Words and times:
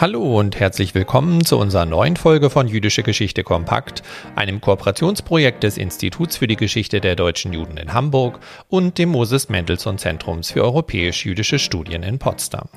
Hallo 0.00 0.38
und 0.38 0.58
herzlich 0.58 0.94
willkommen 0.94 1.44
zu 1.44 1.58
unserer 1.58 1.84
neuen 1.84 2.16
Folge 2.16 2.48
von 2.48 2.66
Jüdische 2.66 3.02
Geschichte 3.02 3.44
Kompakt, 3.44 4.02
einem 4.34 4.62
Kooperationsprojekt 4.62 5.62
des 5.62 5.76
Instituts 5.76 6.38
für 6.38 6.46
die 6.46 6.56
Geschichte 6.56 7.02
der 7.02 7.16
deutschen 7.16 7.52
Juden 7.52 7.76
in 7.76 7.92
Hamburg 7.92 8.40
und 8.70 8.96
dem 8.96 9.10
Moses 9.10 9.50
Mendelssohn 9.50 9.98
Zentrums 9.98 10.52
für 10.52 10.64
europäisch-jüdische 10.64 11.58
Studien 11.58 12.02
in 12.02 12.18
Potsdam. 12.18 12.70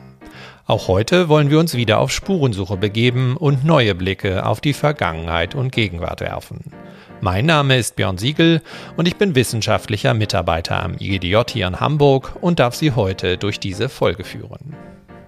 Auch 0.68 0.90
heute 0.90 1.30
wollen 1.30 1.50
wir 1.50 1.59
uns 1.59 1.76
wieder 1.76 2.00
auf 2.00 2.12
Spurensuche 2.12 2.76
begeben 2.76 3.38
und 3.38 3.64
neue 3.64 3.95
Blicke 3.95 4.45
auf 4.45 4.59
die 4.59 4.73
Vergangenheit 4.73 5.55
und 5.55 5.72
Gegenwart 5.72 6.20
werfen. 6.20 6.73
Mein 7.22 7.45
Name 7.45 7.78
ist 7.78 7.95
Björn 7.95 8.17
Siegel 8.17 8.62
und 8.98 9.08
ich 9.08 9.16
bin 9.16 9.34
wissenschaftlicher 9.34 10.14
Mitarbeiter 10.14 10.84
am 10.84 10.95
IGDJ 11.00 11.38
hier 11.48 11.67
in 11.67 11.80
Hamburg 11.80 12.36
und 12.42 12.59
darf 12.59 12.76
Sie 12.76 12.92
heute 12.92 13.38
durch 13.38 13.62
diese 13.62 13.88
Folge 13.88 14.26
führen. 14.26 14.76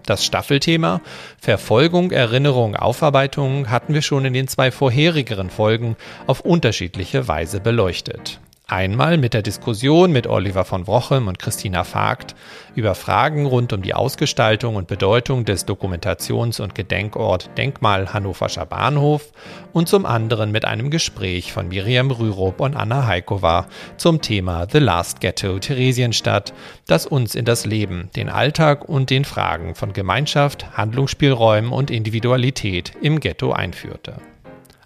Das 0.06 0.24
Staffelthema 0.24 1.02
Verfolgung, 1.40 2.12
Erinnerung, 2.12 2.76
Aufarbeitung 2.76 3.70
hatten 3.70 3.94
wir 3.94 4.02
schon 4.02 4.26
in 4.26 4.34
den 4.34 4.48
zwei 4.48 4.72
vorherigeren 4.72 5.50
Folgen 5.50 5.96
auf 6.28 6.42
unterschiedliche 6.42 7.28
Weise 7.28 7.60
beleuchtet. 7.60 8.40
Einmal 8.68 9.20
mit 9.20 9.36
der 9.36 9.44
Diskussion 9.44 10.12
mit 10.12 10.26
Oliver 10.26 10.66
von 10.66 10.88
Wrochem 10.88 11.28
und 11.28 11.38
Christina 11.38 11.84
Vogt 11.84 12.34
über 12.74 12.96
Fragen 12.96 13.46
rund 13.46 13.72
um 13.74 13.84
die 13.84 13.94
Ausgestaltung 13.94 14.76
und 14.76 14.88
Bedeutung 14.88 15.46
des 15.46 15.68
Dokumentations- 15.68 16.60
und 16.60 16.74
Gedenkort 16.74 17.52
Denkmal 17.60 18.12
Hannoverscher 18.12 18.66
Bahnhof 18.66 19.32
und 19.72 19.88
zum 19.88 20.08
anderen 20.08 20.52
mit 20.52 20.66
einem 20.66 20.90
Gespräch 20.90 21.54
von 21.54 21.68
Miriam 21.68 22.10
Rürup 22.10 22.60
und 22.60 22.76
Anna 22.76 23.06
Heikova 23.06 23.68
zum 23.98 24.24
Thema 24.24 24.66
The 24.72 24.80
Last 24.80 25.22
Ghetto 25.22 25.60
Theresienstadt, 25.60 26.52
das 26.88 27.06
uns 27.06 27.36
in 27.36 27.46
das 27.46 27.68
Leben, 27.68 28.10
den 28.16 28.30
Alltag 28.30 28.90
und 28.90 29.12
den 29.12 29.26
Fragen 29.26 29.76
von 29.76 29.94
Gemeinschaft, 29.94 30.76
Handlungsspielräumen 30.76 31.72
und 31.72 31.92
Individualität 31.92 32.94
im 33.00 33.20
Ghetto 33.20 33.52
einführte. 33.52 34.16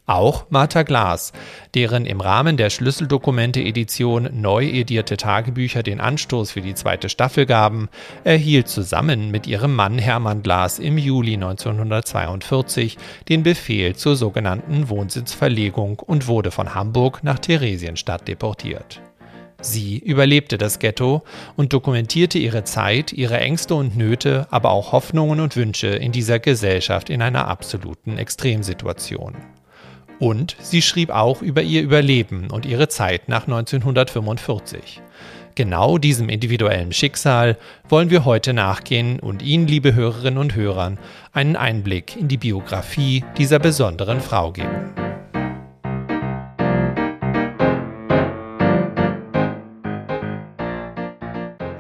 Auch 0.10 0.48
Martha 0.50 0.82
Glas, 0.82 1.34
deren 1.76 2.08
im 2.08 2.20
Rahmen 2.20 2.58
der 2.58 2.72
Schlüsseldokumente-Edition 2.72 4.30
neu 4.34 4.66
edierte 4.66 5.18
Tagebücher 5.18 5.84
den 5.84 6.02
Anstoß 6.02 6.50
für 6.50 6.62
die 6.62 6.74
zweite 6.74 7.10
Staffel 7.10 7.46
gaben, 7.46 7.90
erhielt 8.24 8.70
zusammen 8.70 9.30
mit 9.30 9.46
ihrem 9.46 9.76
Mann 9.76 10.00
Hermann 10.00 10.42
Glas 10.42 10.80
im 10.80 10.98
Juli 10.98 11.36
1942 11.36 12.98
den 13.30 13.44
Befehl 13.44 13.96
zur 13.96 14.16
sogenannten 14.16 14.90
Wohnsitzverlegung 14.90 16.00
und 16.00 16.26
wurde 16.26 16.50
von 16.50 16.74
Hamburg 16.74 17.24
nach 17.24 17.38
Theresienstadt 17.38 18.28
deportiert. 18.28 19.02
Sie 19.62 20.00
überlebte 20.00 20.58
das 20.58 20.80
Ghetto 20.80 21.22
und 21.56 21.72
dokumentierte 21.72 22.40
ihre 22.40 22.64
Zeit, 22.64 23.14
ihre 23.14 23.40
Ängste 23.40 23.76
und 23.76 23.96
Nöte, 23.96 24.48
aber 24.50 24.72
auch 24.72 24.92
Hoffnungen 24.92 25.40
und 25.40 25.56
Wünsche 25.56 25.90
in 25.90 26.12
dieser 26.12 26.40
Gesellschaft 26.40 27.12
in 27.12 27.22
einer 27.22 27.48
absoluten 27.48 28.18
Extremsituation. 28.18 29.36
Und 30.20 30.58
sie 30.60 30.82
schrieb 30.82 31.10
auch 31.10 31.42
über 31.42 31.62
ihr 31.62 31.82
Überleben 31.82 32.50
und 32.52 32.66
ihre 32.66 32.90
Zeit 32.90 33.30
nach 33.30 33.48
1945. 33.48 35.02
Genau 35.56 35.98
diesem 35.98 36.30
individuellen 36.30 36.94
Schicksal 36.94 37.58
wollen 37.88 38.10
wir 38.10 38.26
heute 38.26 38.54
nachgehen 38.54 39.20
und 39.20 39.42
Ihnen, 39.42 39.68
liebe 39.68 39.94
Hörerinnen 39.94 40.38
und 40.38 40.56
Hörer, 40.56 40.94
einen 41.34 41.56
Einblick 41.56 42.16
in 42.16 42.28
die 42.28 42.38
Biografie 42.38 43.24
dieser 43.38 43.60
besonderen 43.60 44.22
Frau 44.22 44.52
geben. 44.52 44.94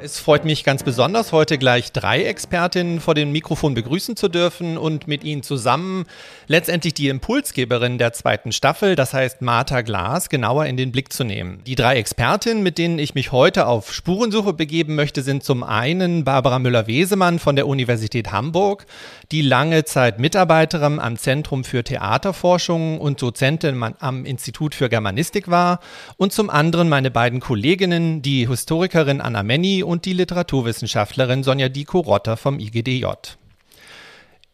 Es 0.09 0.18
freut 0.18 0.44
mich 0.44 0.64
ganz 0.64 0.81
besonders, 0.81 1.31
heute 1.31 1.59
gleich 1.59 1.92
drei 1.92 2.24
Expertinnen 2.24 3.00
vor 3.00 3.14
dem 3.14 3.31
Mikrofon 3.31 3.75
begrüßen 3.75 4.16
zu 4.16 4.28
dürfen 4.28 4.75
und 4.75 5.08
mit 5.08 5.24
ihnen 5.24 5.44
zusammen 5.44 6.06
letztendlich 6.47 6.96
die 6.96 7.09
Impulsgeberin 7.09 8.00
der 8.00 8.12
zweiten 8.12 8.52
Staffel, 8.52 8.96
das 8.96 9.14
heißt 9.14 9.44
Martha 9.44 9.81
Glas, 9.81 10.30
genauer 10.30 10.66
in 10.66 10.78
den 10.78 10.92
Blick 10.92 11.14
zu 11.14 11.24
nehmen. 11.24 11.62
Die 11.68 11.75
drei 11.75 11.98
Expertinnen, 11.98 12.64
mit 12.64 12.80
denen 12.80 12.98
ich 12.98 13.14
mich 13.14 13.31
heute 13.31 13.68
auf 13.68 13.94
Spurensuche 13.94 14.53
begeben 14.53 14.96
möchte, 14.96 15.22
sind 15.22 15.44
zum 15.44 15.62
einen 15.62 16.24
Barbara 16.24 16.58
Müller-Wesemann 16.58 17.38
von 17.38 17.56
der 17.56 17.68
Universität 17.68 18.31
Hamburg, 18.31 18.88
die 19.31 19.44
lange 19.44 19.86
Zeit 19.86 20.18
Mitarbeiterin 20.18 21.00
am 21.00 21.18
Zentrum 21.18 21.64
für 21.64 21.84
Theaterforschung 21.84 23.00
und 23.00 23.22
Dozentin 23.22 23.94
am 24.00 24.25
Institut 24.25 24.74
für 24.74 24.90
Germanistik 24.90 25.52
war 25.52 25.81
und 26.18 26.34
zum 26.34 26.50
anderen 26.50 26.90
meine 26.90 27.12
beiden 27.12 27.42
Kolleginnen, 27.42 28.24
die 28.24 28.48
Historikerin 28.48 29.22
Anna 29.22 29.44
Menny 29.44 29.84
und 29.84 29.99
die 30.06 30.14
Literaturwissenschaftlerin 30.14 31.44
Sonja 31.44 31.70
Diko-Rotter 31.70 32.38
vom 32.38 32.60
IGDJ. 32.60 33.06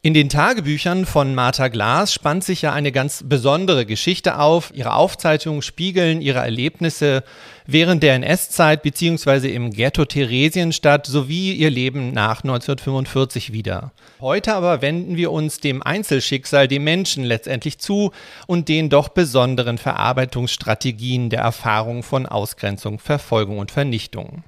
In 0.05 0.13
den 0.13 0.29
Tagebüchern 0.29 1.07
von 1.07 1.33
Martha 1.33 1.67
Glas 1.67 2.13
spannt 2.13 2.43
sich 2.43 2.61
ja 2.61 2.71
eine 2.71 2.91
ganz 2.91 3.23
besondere 3.25 3.87
Geschichte 3.87 4.37
auf. 4.37 4.71
Ihre 4.75 4.93
Aufzeichnungen 4.93 5.63
spiegeln 5.63 6.21
ihre 6.21 6.41
Erlebnisse 6.41 7.23
während 7.65 8.03
der 8.03 8.13
NS-Zeit 8.13 8.83
bzw. 8.83 9.51
im 9.51 9.71
Ghetto 9.71 10.05
Theresienstadt 10.05 11.07
sowie 11.07 11.53
ihr 11.53 11.71
Leben 11.71 12.11
nach 12.11 12.43
1945 12.43 13.51
wieder. 13.51 13.93
Heute 14.21 14.53
aber 14.53 14.83
wenden 14.83 15.17
wir 15.17 15.31
uns 15.31 15.59
dem 15.59 15.81
Einzelschicksal, 15.81 16.67
dem 16.67 16.83
Menschen 16.83 17.23
letztendlich 17.23 17.79
zu 17.79 18.11
und 18.45 18.69
den 18.69 18.91
doch 18.91 19.09
besonderen 19.09 19.79
Verarbeitungsstrategien 19.79 21.31
der 21.31 21.39
Erfahrung 21.39 22.03
von 22.03 22.27
Ausgrenzung, 22.27 22.99
Verfolgung 22.99 23.57
und 23.57 23.71
Vernichtung. 23.71 24.43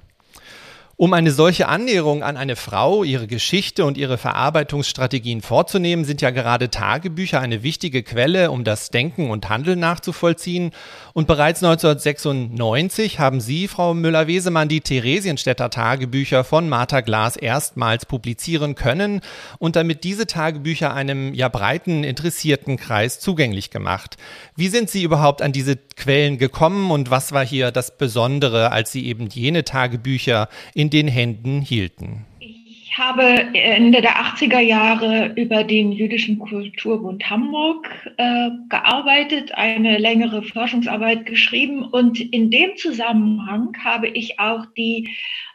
Um 1.00 1.12
eine 1.12 1.30
solche 1.30 1.68
Annäherung 1.68 2.24
an 2.24 2.36
eine 2.36 2.56
Frau, 2.56 3.04
ihre 3.04 3.28
Geschichte 3.28 3.84
und 3.84 3.96
ihre 3.96 4.18
Verarbeitungsstrategien 4.18 5.42
vorzunehmen, 5.42 6.04
sind 6.04 6.22
ja 6.22 6.30
gerade 6.30 6.70
Tagebücher 6.70 7.40
eine 7.40 7.62
wichtige 7.62 8.02
Quelle, 8.02 8.50
um 8.50 8.64
das 8.64 8.90
Denken 8.90 9.30
und 9.30 9.48
Handeln 9.48 9.78
nachzuvollziehen. 9.78 10.72
Und 11.12 11.28
bereits 11.28 11.62
1996 11.62 13.20
haben 13.20 13.40
Sie, 13.40 13.68
Frau 13.68 13.94
Müller-Wesemann, 13.94 14.68
die 14.68 14.80
Theresienstädter 14.80 15.70
Tagebücher 15.70 16.42
von 16.42 16.68
Martha 16.68 17.00
Glas 17.00 17.36
erstmals 17.36 18.04
publizieren 18.04 18.74
können 18.74 19.20
und 19.60 19.76
damit 19.76 20.02
diese 20.02 20.26
Tagebücher 20.26 20.92
einem 20.94 21.32
ja 21.32 21.48
breiten 21.48 22.02
interessierten 22.02 22.76
Kreis 22.76 23.20
zugänglich 23.20 23.70
gemacht. 23.70 24.16
Wie 24.56 24.66
sind 24.66 24.90
Sie 24.90 25.04
überhaupt 25.04 25.42
an 25.42 25.52
diese 25.52 25.78
Quellen 25.98 26.38
gekommen 26.38 26.90
und 26.90 27.10
was 27.10 27.32
war 27.32 27.44
hier 27.44 27.70
das 27.70 27.98
Besondere, 27.98 28.72
als 28.72 28.92
Sie 28.92 29.06
eben 29.06 29.26
jene 29.26 29.64
Tagebücher 29.64 30.48
in 30.74 30.90
den 30.90 31.08
Händen 31.08 31.60
hielten? 31.60 32.24
Ich 32.40 32.96
habe 32.96 33.24
Ende 33.54 34.00
der 34.00 34.16
80er 34.16 34.60
Jahre 34.60 35.32
über 35.36 35.64
den 35.64 35.92
Jüdischen 35.92 36.38
Kulturbund 36.38 37.28
Hamburg 37.28 37.86
äh, 38.16 38.50
gearbeitet, 38.68 39.52
eine 39.54 39.98
längere 39.98 40.42
Forschungsarbeit 40.42 41.26
geschrieben 41.26 41.84
und 41.84 42.18
in 42.20 42.50
dem 42.50 42.76
Zusammenhang 42.76 43.76
habe 43.84 44.08
ich 44.08 44.40
auch 44.40 44.66
die 44.76 45.08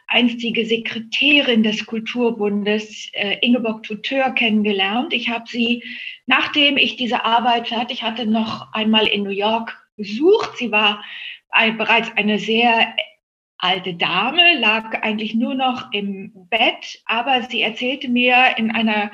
einstige 0.06 0.64
Sekretärin 0.64 1.62
des 1.62 1.86
Kulturbundes, 1.86 3.10
äh, 3.12 3.38
Ingeborg 3.40 3.82
Tuteur, 3.82 4.30
kennengelernt. 4.30 5.12
Ich 5.12 5.28
habe 5.28 5.44
sie, 5.48 5.82
nachdem 6.26 6.76
ich 6.76 6.96
diese 6.96 7.24
Arbeit 7.24 7.68
fertig 7.68 8.02
hatte, 8.02 8.26
noch 8.26 8.72
einmal 8.72 9.06
in 9.06 9.22
New 9.22 9.30
York 9.30 9.83
besucht. 9.96 10.56
Sie 10.58 10.70
war 10.70 11.04
ein, 11.50 11.78
bereits 11.78 12.10
eine 12.16 12.38
sehr 12.38 12.94
alte 13.58 13.94
Dame, 13.94 14.58
lag 14.58 15.02
eigentlich 15.02 15.34
nur 15.34 15.54
noch 15.54 15.92
im 15.92 16.32
Bett, 16.50 17.02
aber 17.06 17.42
sie 17.42 17.62
erzählte 17.62 18.08
mir 18.08 18.54
in 18.58 18.70
einer 18.70 19.10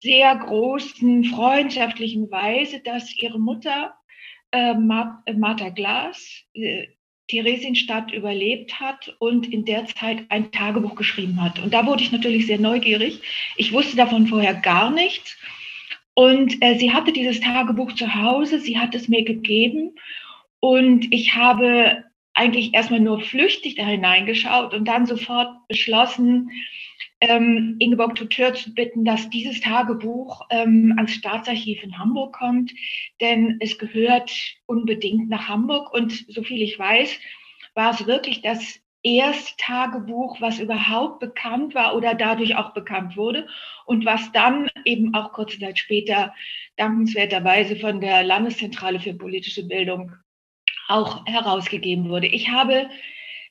sehr 0.00 0.34
großen 0.36 1.24
freundschaftlichen 1.24 2.30
Weise, 2.30 2.80
dass 2.80 3.16
ihre 3.16 3.38
Mutter 3.38 3.94
äh, 4.50 4.74
Martha 4.74 5.70
Glas 5.70 6.44
äh, 6.54 6.86
Theresienstadt 7.28 8.12
überlebt 8.12 8.78
hat 8.80 9.14
und 9.18 9.50
in 9.50 9.64
der 9.64 9.86
Zeit 9.86 10.26
ein 10.28 10.52
Tagebuch 10.52 10.96
geschrieben 10.96 11.40
hat. 11.42 11.60
Und 11.60 11.72
da 11.72 11.86
wurde 11.86 12.02
ich 12.02 12.12
natürlich 12.12 12.46
sehr 12.46 12.58
neugierig. 12.58 13.22
Ich 13.56 13.72
wusste 13.72 13.96
davon 13.96 14.26
vorher 14.26 14.54
gar 14.54 14.90
nichts. 14.90 15.38
Und 16.14 16.62
äh, 16.62 16.78
sie 16.78 16.92
hatte 16.92 17.12
dieses 17.12 17.40
Tagebuch 17.40 17.92
zu 17.94 18.14
Hause, 18.14 18.60
sie 18.60 18.78
hat 18.78 18.94
es 18.94 19.08
mir 19.08 19.24
gegeben. 19.24 19.94
Und 20.60 21.12
ich 21.12 21.34
habe 21.34 22.04
eigentlich 22.34 22.74
erstmal 22.74 23.00
nur 23.00 23.20
flüchtig 23.20 23.76
da 23.76 23.84
hineingeschaut 23.84 24.74
und 24.74 24.86
dann 24.86 25.06
sofort 25.06 25.50
beschlossen, 25.68 26.50
ähm, 27.20 27.76
Ingeborg 27.78 28.14
Tuteur 28.14 28.54
zu 28.54 28.74
bitten, 28.74 29.04
dass 29.04 29.30
dieses 29.30 29.60
Tagebuch 29.60 30.42
ähm, 30.50 30.94
ans 30.96 31.14
Staatsarchiv 31.14 31.82
in 31.82 31.98
Hamburg 31.98 32.34
kommt, 32.34 32.72
denn 33.20 33.58
es 33.60 33.78
gehört 33.78 34.32
unbedingt 34.66 35.28
nach 35.28 35.48
Hamburg. 35.48 35.92
Und 35.92 36.12
soviel 36.28 36.62
ich 36.62 36.78
weiß, 36.78 37.18
war 37.74 37.92
es 37.92 38.06
wirklich 38.06 38.42
das 38.42 38.81
erste 39.02 39.56
Tagebuch, 39.58 40.40
was 40.40 40.60
überhaupt 40.60 41.20
bekannt 41.20 41.74
war 41.74 41.96
oder 41.96 42.14
dadurch 42.14 42.56
auch 42.56 42.72
bekannt 42.72 43.16
wurde 43.16 43.48
und 43.84 44.04
was 44.04 44.30
dann 44.32 44.70
eben 44.84 45.14
auch 45.14 45.32
kurze 45.32 45.58
Zeit 45.58 45.78
später 45.78 46.34
dankenswerterweise 46.76 47.76
von 47.76 48.00
der 48.00 48.22
Landeszentrale 48.22 49.00
für 49.00 49.14
politische 49.14 49.66
Bildung 49.66 50.12
auch 50.88 51.24
herausgegeben 51.26 52.08
wurde. 52.08 52.26
Ich 52.26 52.48
habe 52.50 52.88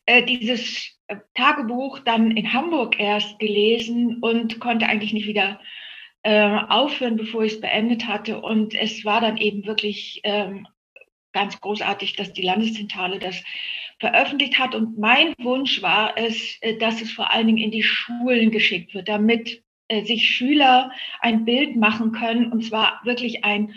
äh, 0.06 0.24
dieses 0.24 0.98
äh, 1.08 1.18
Tagebuch 1.36 2.00
dann 2.00 2.32
in 2.32 2.54
Hamburg 2.54 3.00
erst 3.00 3.40
gelesen 3.40 4.20
und 4.22 4.60
konnte 4.60 4.88
eigentlich 4.88 5.14
nicht 5.14 5.28
wieder 5.28 5.60
äh, 6.24 6.60
aufhören, 6.70 7.18
bevor 7.18 7.44
ich 7.44 7.54
es 7.54 7.62
beendet 7.62 8.08
hatte. 8.08 8.42
Und 8.42 8.74
es 8.74 9.06
war 9.06 9.22
dann 9.22 9.38
eben 9.38 9.66
wirklich 9.66 10.22
ähm, 10.24 10.68
ganz 11.34 11.60
großartig, 11.60 12.16
dass 12.16 12.34
die 12.34 12.42
Landeszentrale 12.42 13.20
das 13.20 13.44
veröffentlicht 14.02 14.60
hat. 14.60 14.76
Und 14.76 14.98
mein 14.98 15.34
Wunsch 15.40 15.82
war 15.82 16.18
es, 16.18 16.58
äh, 16.62 16.76
dass 16.78 17.02
es 17.02 17.12
vor 17.12 17.32
allen 17.32 17.48
Dingen 17.48 17.60
in 17.60 17.72
die 17.72 17.84
Schulen 17.84 18.52
geschickt 18.52 18.94
wird, 18.94 19.08
damit 19.08 19.64
äh, 19.88 20.04
sich 20.04 20.28
Schüler 20.28 20.92
ein 21.22 21.46
Bild 21.46 21.78
machen 21.78 22.12
können, 22.12 22.52
und 22.52 22.66
zwar 22.66 23.00
wirklich 23.06 23.46
ein, 23.46 23.74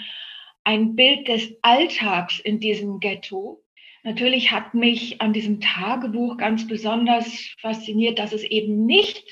ein 0.64 0.96
Bild 0.96 1.28
des 1.28 1.54
Alltags 1.62 2.40
in 2.40 2.58
diesem 2.58 2.98
Ghetto. 2.98 3.62
Natürlich 4.02 4.50
hat 4.50 4.74
mich 4.74 5.20
an 5.20 5.32
diesem 5.32 5.60
Tagebuch 5.60 6.38
ganz 6.38 6.66
besonders 6.66 7.54
fasziniert, 7.60 8.18
dass 8.18 8.32
es 8.32 8.42
eben 8.44 8.86
nicht 8.86 9.24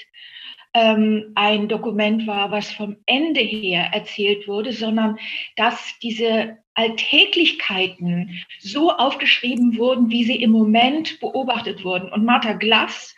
ähm, 0.75 1.33
ein 1.35 1.69
Dokument 1.69 2.27
war, 2.27 2.51
was 2.51 2.71
vom 2.71 2.97
Ende 3.07 3.41
her 3.41 3.91
erzählt 3.93 4.47
wurde, 4.47 4.73
sondern 4.73 5.19
dass 5.57 5.99
diese 6.03 6.59
Alltäglichkeiten 6.75 8.45
so 8.61 8.91
aufgeschrieben 8.91 9.77
wurden, 9.77 10.11
wie 10.11 10.25
sie 10.25 10.37
im 10.37 10.51
Moment 10.51 11.21
beobachtet 11.21 11.85
wurden. 11.85 12.11
Und 12.11 12.25
Martha 12.25 12.55
Glass, 12.55 13.15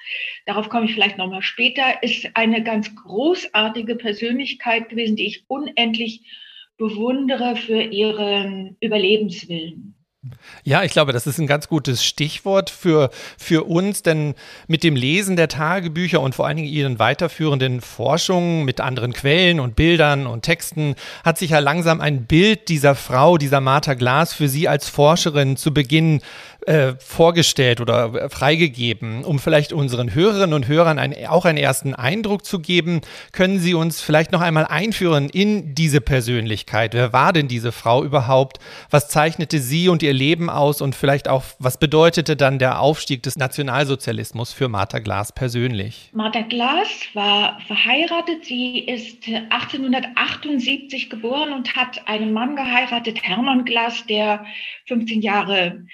darauf 0.47 0.69
komme 0.69 0.87
ich 0.87 0.95
vielleicht 0.95 1.19
nochmal 1.19 1.43
später, 1.43 2.03
ist 2.03 2.29
eine 2.35 2.63
ganz 2.63 2.95
großartige 2.95 3.97
Persönlichkeit 3.97 4.89
gewesen, 4.89 5.17
die 5.17 5.27
ich 5.27 5.45
unendlich 5.49 6.23
bewundere 6.77 7.57
für 7.57 7.81
ihren 7.81 8.77
Überlebenswillen. 8.81 9.94
Ja, 10.63 10.83
ich 10.83 10.93
glaube, 10.93 11.13
das 11.13 11.27
ist 11.27 11.39
ein 11.39 11.47
ganz 11.47 11.69
gutes 11.69 12.05
Stichwort 12.05 12.71
für, 12.71 13.11
für 13.37 13.65
uns, 13.65 14.03
denn 14.03 14.35
mit 14.67 14.83
dem 14.83 14.97
Lesen 14.97 15.37
der 15.37 15.49
Tagebücher 15.49 16.21
und 16.21 16.35
vor 16.35 16.47
allen 16.47 16.57
Dingen 16.57 16.69
ihren 16.69 16.99
weiterführenden 16.99 17.81
Forschungen 17.81 18.65
mit 18.65 18.81
anderen 18.81 19.13
Quellen 19.13 19.61
und 19.61 19.77
Bildern 19.77 20.27
und 20.27 20.43
Texten 20.43 20.95
hat 21.25 21.39
sich 21.39 21.51
ja 21.51 21.59
langsam 21.59 22.01
ein 22.01 22.25
Bild 22.25 22.69
dieser 22.69 22.95
Frau, 22.95 23.37
dieser 23.37 23.61
Martha 23.61 23.95
Glas 23.95 24.33
für 24.33 24.49
Sie 24.49 24.69
als 24.69 24.89
Forscherin 24.89 25.57
zu 25.57 25.75
Beginn 25.75 26.23
äh, 26.67 26.95
vorgestellt 26.99 27.81
oder 27.81 28.31
freigegeben. 28.31 29.25
Um 29.25 29.39
vielleicht 29.39 29.73
unseren 29.73 30.15
Hörerinnen 30.15 30.55
und 30.55 30.67
Hörern 30.67 30.99
ein, 30.99 31.15
auch 31.27 31.45
einen 31.45 31.59
ersten 31.59 31.95
Eindruck 31.95 32.45
zu 32.45 32.59
geben, 32.59 33.03
können 33.33 33.59
Sie 33.59 33.75
uns 33.75 34.01
vielleicht 34.01 34.33
noch 34.33 34.41
einmal 34.41 34.67
einführen 34.67 35.29
in 35.29 35.75
diese 35.75 36.01
Persönlichkeit. 36.01 36.95
Wer 36.95 37.13
war 37.13 37.33
denn 37.33 37.49
diese 37.49 37.73
Frau 37.73 38.03
überhaupt? 38.03 38.59
Was 38.91 39.09
zeichnete 39.09 39.59
sie 39.59 39.89
und 39.89 40.03
ihr 40.03 40.13
Leben 40.13 40.49
aus? 40.49 40.81
Und 40.81 40.95
vielleicht 40.95 41.29
auch, 41.29 41.45
was 41.59 41.79
bedeutete 41.79 42.37
dann 42.37 42.59
der 42.59 42.81
Aufstieg 42.81 43.23
des 43.23 43.37
Nationalsozialismus 43.37 44.53
für 44.53 44.69
Martha 44.69 45.01
Glas 45.01 45.33
persönlich? 45.33 46.11
Martha 46.13 46.41
Glas 46.41 46.89
war 47.13 47.59
verheiratet. 47.67 48.45
Sie 48.45 48.79
ist 48.79 49.27
1878 49.27 51.11
geboren 51.11 51.53
und 51.53 51.77
hat 51.77 52.07
einen 52.07 52.33
Mann 52.33 52.57
geheiratet, 52.57 53.23
Hermann 53.23 53.65
Glas, 53.65 54.07
der 54.07 54.47
15 54.87 55.23
Jahre 55.23 55.85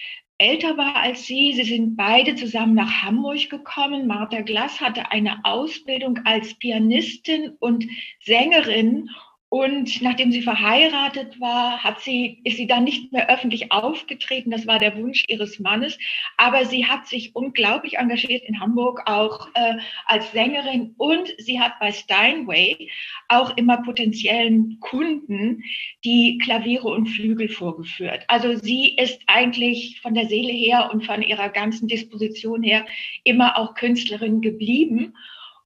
älter 0.40 0.76
war 0.78 0.96
als 0.96 1.26
sie. 1.26 1.52
Sie 1.52 1.64
sind 1.64 1.96
beide 1.96 2.34
zusammen 2.34 2.74
nach 2.74 3.02
Hamburg 3.02 3.50
gekommen. 3.50 4.06
Martha 4.06 4.40
Glass 4.40 4.80
hatte 4.80 5.10
eine 5.10 5.44
Ausbildung 5.44 6.18
als 6.24 6.54
Pianistin 6.54 7.50
und 7.60 7.86
Sängerin 8.24 9.10
und 9.50 10.00
nachdem 10.00 10.30
sie 10.30 10.42
verheiratet 10.42 11.40
war, 11.40 11.82
hat 11.82 12.00
sie, 12.00 12.40
ist 12.44 12.56
sie 12.56 12.68
dann 12.68 12.84
nicht 12.84 13.10
mehr 13.10 13.28
öffentlich 13.28 13.72
aufgetreten. 13.72 14.52
Das 14.52 14.68
war 14.68 14.78
der 14.78 14.96
Wunsch 14.96 15.24
ihres 15.26 15.58
Mannes. 15.58 15.98
Aber 16.36 16.64
sie 16.66 16.86
hat 16.86 17.08
sich 17.08 17.34
unglaublich 17.34 17.98
engagiert 17.98 18.44
in 18.44 18.60
Hamburg, 18.60 19.02
auch 19.06 19.48
äh, 19.54 19.74
als 20.06 20.30
Sängerin. 20.30 20.94
Und 20.98 21.34
sie 21.38 21.60
hat 21.60 21.80
bei 21.80 21.90
Steinway 21.90 22.90
auch 23.26 23.56
immer 23.56 23.78
potenziellen 23.82 24.78
Kunden 24.78 25.64
die 26.04 26.38
Klaviere 26.38 26.86
und 26.86 27.08
Flügel 27.08 27.48
vorgeführt. 27.48 28.22
Also 28.28 28.54
sie 28.54 28.94
ist 28.96 29.20
eigentlich 29.26 30.00
von 30.00 30.14
der 30.14 30.28
Seele 30.28 30.52
her 30.52 30.90
und 30.92 31.04
von 31.04 31.22
ihrer 31.22 31.48
ganzen 31.48 31.88
Disposition 31.88 32.62
her 32.62 32.86
immer 33.24 33.58
auch 33.58 33.74
Künstlerin 33.74 34.42
geblieben. 34.42 35.12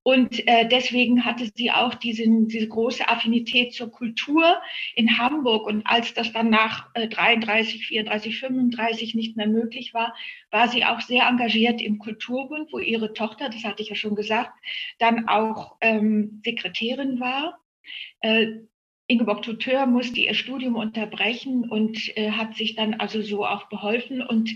Und 0.05 0.47
äh, 0.47 0.69
deswegen 0.69 1.25
hatte 1.25 1.51
sie 1.55 1.71
auch 1.71 1.95
diesen, 1.95 2.47
diese 2.47 2.69
große 2.69 3.09
Affinität 3.09 3.73
zur 3.73 3.91
Kultur 3.91 4.61
in 4.95 5.17
Hamburg. 5.17 5.67
Und 5.67 5.83
als 5.87 6.13
das 6.13 6.31
dann 6.31 6.51
nach 6.51 6.91
äh, 6.93 7.09
33, 7.09 7.87
34, 7.87 8.39
35 8.39 9.15
nicht 9.15 9.39
mehr 9.39 9.49
möglich 9.49 9.95
war, 9.95 10.15
war 10.51 10.69
sie 10.69 10.85
auch 10.85 11.01
sehr 11.01 11.27
engagiert 11.27 11.81
im 11.81 11.99
Kulturbund, 11.99 12.71
wo 12.71 12.79
ihre 12.79 13.15
Tochter, 13.15 13.49
das 13.49 13.65
hatte 13.65 13.83
ich 13.83 13.89
ja 13.89 13.95
schon 13.95 14.15
gesagt, 14.15 14.53
dann 14.99 15.27
auch 15.27 15.77
ähm, 15.81 16.43
Sekretärin 16.45 17.19
war. 17.19 17.59
Äh, 18.21 18.59
Ingeborg 19.07 19.43
Tuteur 19.43 19.85
musste 19.85 20.21
ihr 20.21 20.33
Studium 20.33 20.77
unterbrechen 20.77 21.69
und 21.69 22.17
äh, 22.17 22.31
hat 22.31 22.57
sich 22.57 22.75
dann 22.75 22.95
also 22.95 23.21
so 23.21 23.45
auch 23.45 23.69
beholfen 23.69 24.23
und 24.23 24.51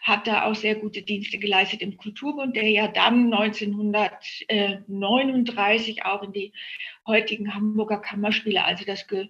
hat 0.00 0.26
da 0.26 0.46
auch 0.46 0.54
sehr 0.54 0.76
gute 0.76 1.02
Dienste 1.02 1.38
geleistet 1.38 1.82
im 1.82 1.98
Kulturbund, 1.98 2.56
der 2.56 2.70
ja 2.70 2.88
dann 2.88 3.30
1939 3.32 6.06
auch 6.06 6.22
in 6.22 6.32
die 6.32 6.54
heutigen 7.06 7.54
Hamburger 7.54 7.98
Kammerspiele, 7.98 8.64
also 8.64 8.86
das 8.86 9.06
Ge 9.06 9.28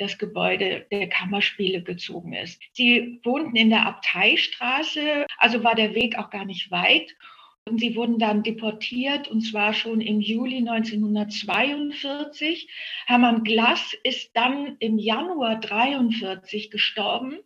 das 0.00 0.16
Gebäude 0.16 0.86
der 0.92 1.08
Kammerspiele 1.08 1.82
gezogen 1.82 2.32
ist. 2.32 2.62
Sie 2.72 3.18
wohnten 3.24 3.56
in 3.56 3.70
der 3.70 3.84
Abteistraße, 3.84 5.26
also 5.38 5.64
war 5.64 5.74
der 5.74 5.96
Weg 5.96 6.16
auch 6.16 6.30
gar 6.30 6.44
nicht 6.44 6.70
weit. 6.70 7.16
Und 7.68 7.80
sie 7.80 7.96
wurden 7.96 8.18
dann 8.18 8.42
deportiert, 8.42 9.28
und 9.28 9.42
zwar 9.42 9.74
schon 9.74 10.00
im 10.00 10.20
Juli 10.20 10.58
1942. 10.58 12.68
Hermann 13.06 13.44
Glass 13.44 13.94
ist 14.02 14.30
dann 14.34 14.76
im 14.78 14.98
Januar 14.98 15.56
1943 15.56 16.70
gestorben. 16.70 17.38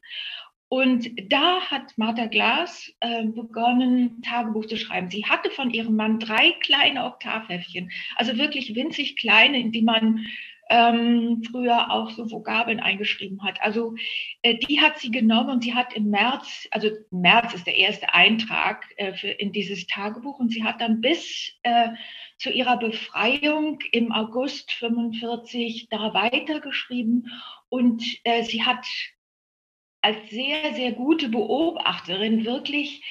Und 0.68 1.10
da 1.30 1.60
hat 1.60 1.98
Martha 1.98 2.26
Glass 2.26 2.94
äh, 3.00 3.26
begonnen, 3.26 4.22
Tagebuch 4.22 4.64
zu 4.64 4.78
schreiben. 4.78 5.10
Sie 5.10 5.26
hatte 5.26 5.50
von 5.50 5.68
ihrem 5.68 5.96
Mann 5.96 6.18
drei 6.18 6.52
kleine 6.60 7.04
Oktavheftchen, 7.04 7.90
also 8.16 8.38
wirklich 8.38 8.74
winzig 8.74 9.16
kleine, 9.16 9.60
in 9.60 9.70
die 9.70 9.82
man 9.82 10.24
ähm, 10.72 11.42
früher 11.50 11.90
auch 11.90 12.10
so 12.10 12.30
Vokabeln 12.30 12.80
eingeschrieben 12.80 13.44
hat. 13.44 13.60
Also 13.60 13.94
äh, 14.40 14.56
die 14.56 14.80
hat 14.80 14.98
sie 14.98 15.10
genommen 15.10 15.50
und 15.50 15.64
sie 15.64 15.74
hat 15.74 15.92
im 15.92 16.08
März, 16.08 16.66
also 16.70 16.88
März 17.10 17.52
ist 17.52 17.66
der 17.66 17.76
erste 17.76 18.14
Eintrag 18.14 18.86
äh, 18.96 19.12
für, 19.12 19.28
in 19.28 19.52
dieses 19.52 19.86
Tagebuch 19.86 20.38
und 20.38 20.50
sie 20.50 20.64
hat 20.64 20.80
dann 20.80 21.02
bis 21.02 21.52
äh, 21.62 21.90
zu 22.38 22.50
ihrer 22.50 22.78
Befreiung 22.78 23.80
im 23.92 24.12
August 24.12 24.72
45 24.72 25.88
da 25.90 26.14
weitergeschrieben 26.14 27.30
und 27.68 28.02
äh, 28.24 28.42
sie 28.42 28.64
hat 28.64 28.86
als 30.00 30.16
sehr, 30.30 30.72
sehr 30.72 30.92
gute 30.92 31.28
Beobachterin 31.28 32.46
wirklich 32.46 33.02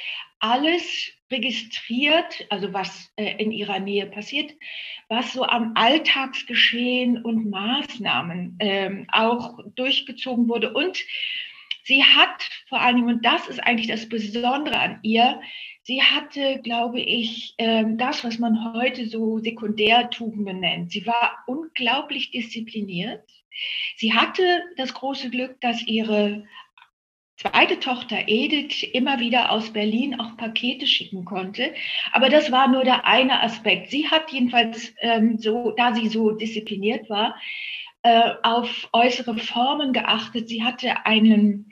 alles 0.41 1.11
registriert, 1.31 2.45
also 2.49 2.73
was 2.73 3.11
äh, 3.15 3.35
in 3.41 3.51
ihrer 3.51 3.79
Nähe 3.79 4.05
passiert, 4.05 4.51
was 5.07 5.33
so 5.33 5.43
am 5.43 5.73
Alltagsgeschehen 5.75 7.23
und 7.23 7.49
Maßnahmen 7.49 8.57
ähm, 8.59 9.07
auch 9.11 9.59
durchgezogen 9.75 10.49
wurde. 10.49 10.73
Und 10.73 10.99
sie 11.83 12.03
hat 12.03 12.49
vor 12.67 12.81
allem, 12.81 13.03
und 13.05 13.25
das 13.25 13.47
ist 13.47 13.59
eigentlich 13.59 13.87
das 13.87 14.09
Besondere 14.09 14.77
an 14.77 14.99
ihr, 15.03 15.41
sie 15.83 16.01
hatte, 16.01 16.59
glaube 16.61 16.99
ich, 16.99 17.55
ähm, 17.57 17.97
das, 17.97 18.23
was 18.23 18.39
man 18.39 18.73
heute 18.73 19.07
so 19.07 19.39
Sekundärtugenden 19.39 20.59
nennt. 20.59 20.91
Sie 20.91 21.05
war 21.05 21.37
unglaublich 21.47 22.31
diszipliniert. 22.31 23.23
Sie 23.97 24.13
hatte 24.13 24.63
das 24.77 24.93
große 24.93 25.29
Glück, 25.29 25.61
dass 25.61 25.85
ihre 25.85 26.45
zweite 27.41 27.79
Tochter 27.79 28.27
Edith 28.27 28.83
immer 28.83 29.19
wieder 29.19 29.51
aus 29.51 29.73
Berlin 29.73 30.19
auch 30.19 30.37
Pakete 30.37 30.85
schicken 30.85 31.25
konnte. 31.25 31.73
Aber 32.11 32.29
das 32.29 32.51
war 32.51 32.67
nur 32.67 32.83
der 32.83 33.05
eine 33.07 33.41
Aspekt. 33.41 33.89
Sie 33.89 34.07
hat 34.07 34.31
jedenfalls 34.31 34.93
ähm, 35.01 35.37
so, 35.39 35.71
da 35.71 35.95
sie 35.95 36.07
so 36.07 36.31
diszipliniert 36.31 37.09
war, 37.09 37.35
äh, 38.03 38.31
auf 38.43 38.89
äußere 38.93 39.37
Formen 39.37 39.91
geachtet. 39.91 40.49
Sie 40.49 40.63
hatte 40.63 41.05
einen 41.05 41.69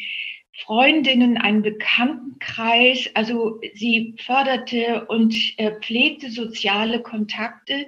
Freundinnen, 0.54 1.38
einen 1.38 1.62
Bekanntenkreis. 1.62 3.10
Also 3.14 3.62
sie 3.76 4.16
förderte 4.18 5.06
und 5.06 5.36
äh, 5.58 5.72
pflegte 5.82 6.32
soziale 6.32 7.02
Kontakte. 7.02 7.86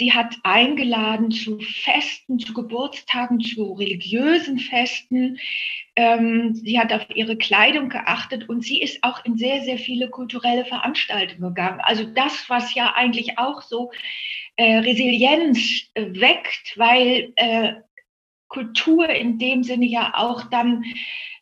Sie 0.00 0.14
hat 0.14 0.34
eingeladen 0.44 1.30
zu 1.30 1.60
Festen, 1.60 2.38
zu 2.38 2.54
Geburtstagen, 2.54 3.38
zu 3.38 3.74
religiösen 3.74 4.58
Festen. 4.58 5.38
Ähm, 5.94 6.54
sie 6.54 6.80
hat 6.80 6.90
auf 6.90 7.02
ihre 7.14 7.36
Kleidung 7.36 7.90
geachtet 7.90 8.48
und 8.48 8.64
sie 8.64 8.80
ist 8.80 9.04
auch 9.04 9.22
in 9.26 9.36
sehr, 9.36 9.60
sehr 9.60 9.76
viele 9.76 10.08
kulturelle 10.08 10.64
Veranstaltungen 10.64 11.42
gegangen. 11.42 11.80
Also 11.82 12.04
das, 12.04 12.48
was 12.48 12.74
ja 12.74 12.94
eigentlich 12.94 13.36
auch 13.36 13.60
so 13.60 13.90
äh, 14.56 14.78
Resilienz 14.78 15.90
äh, 15.92 16.06
weckt, 16.18 16.72
weil 16.76 17.34
äh, 17.36 17.74
Kultur 18.50 19.08
in 19.08 19.38
dem 19.38 19.62
Sinne 19.62 19.86
ja 19.86 20.12
auch 20.14 20.42
dann 20.50 20.84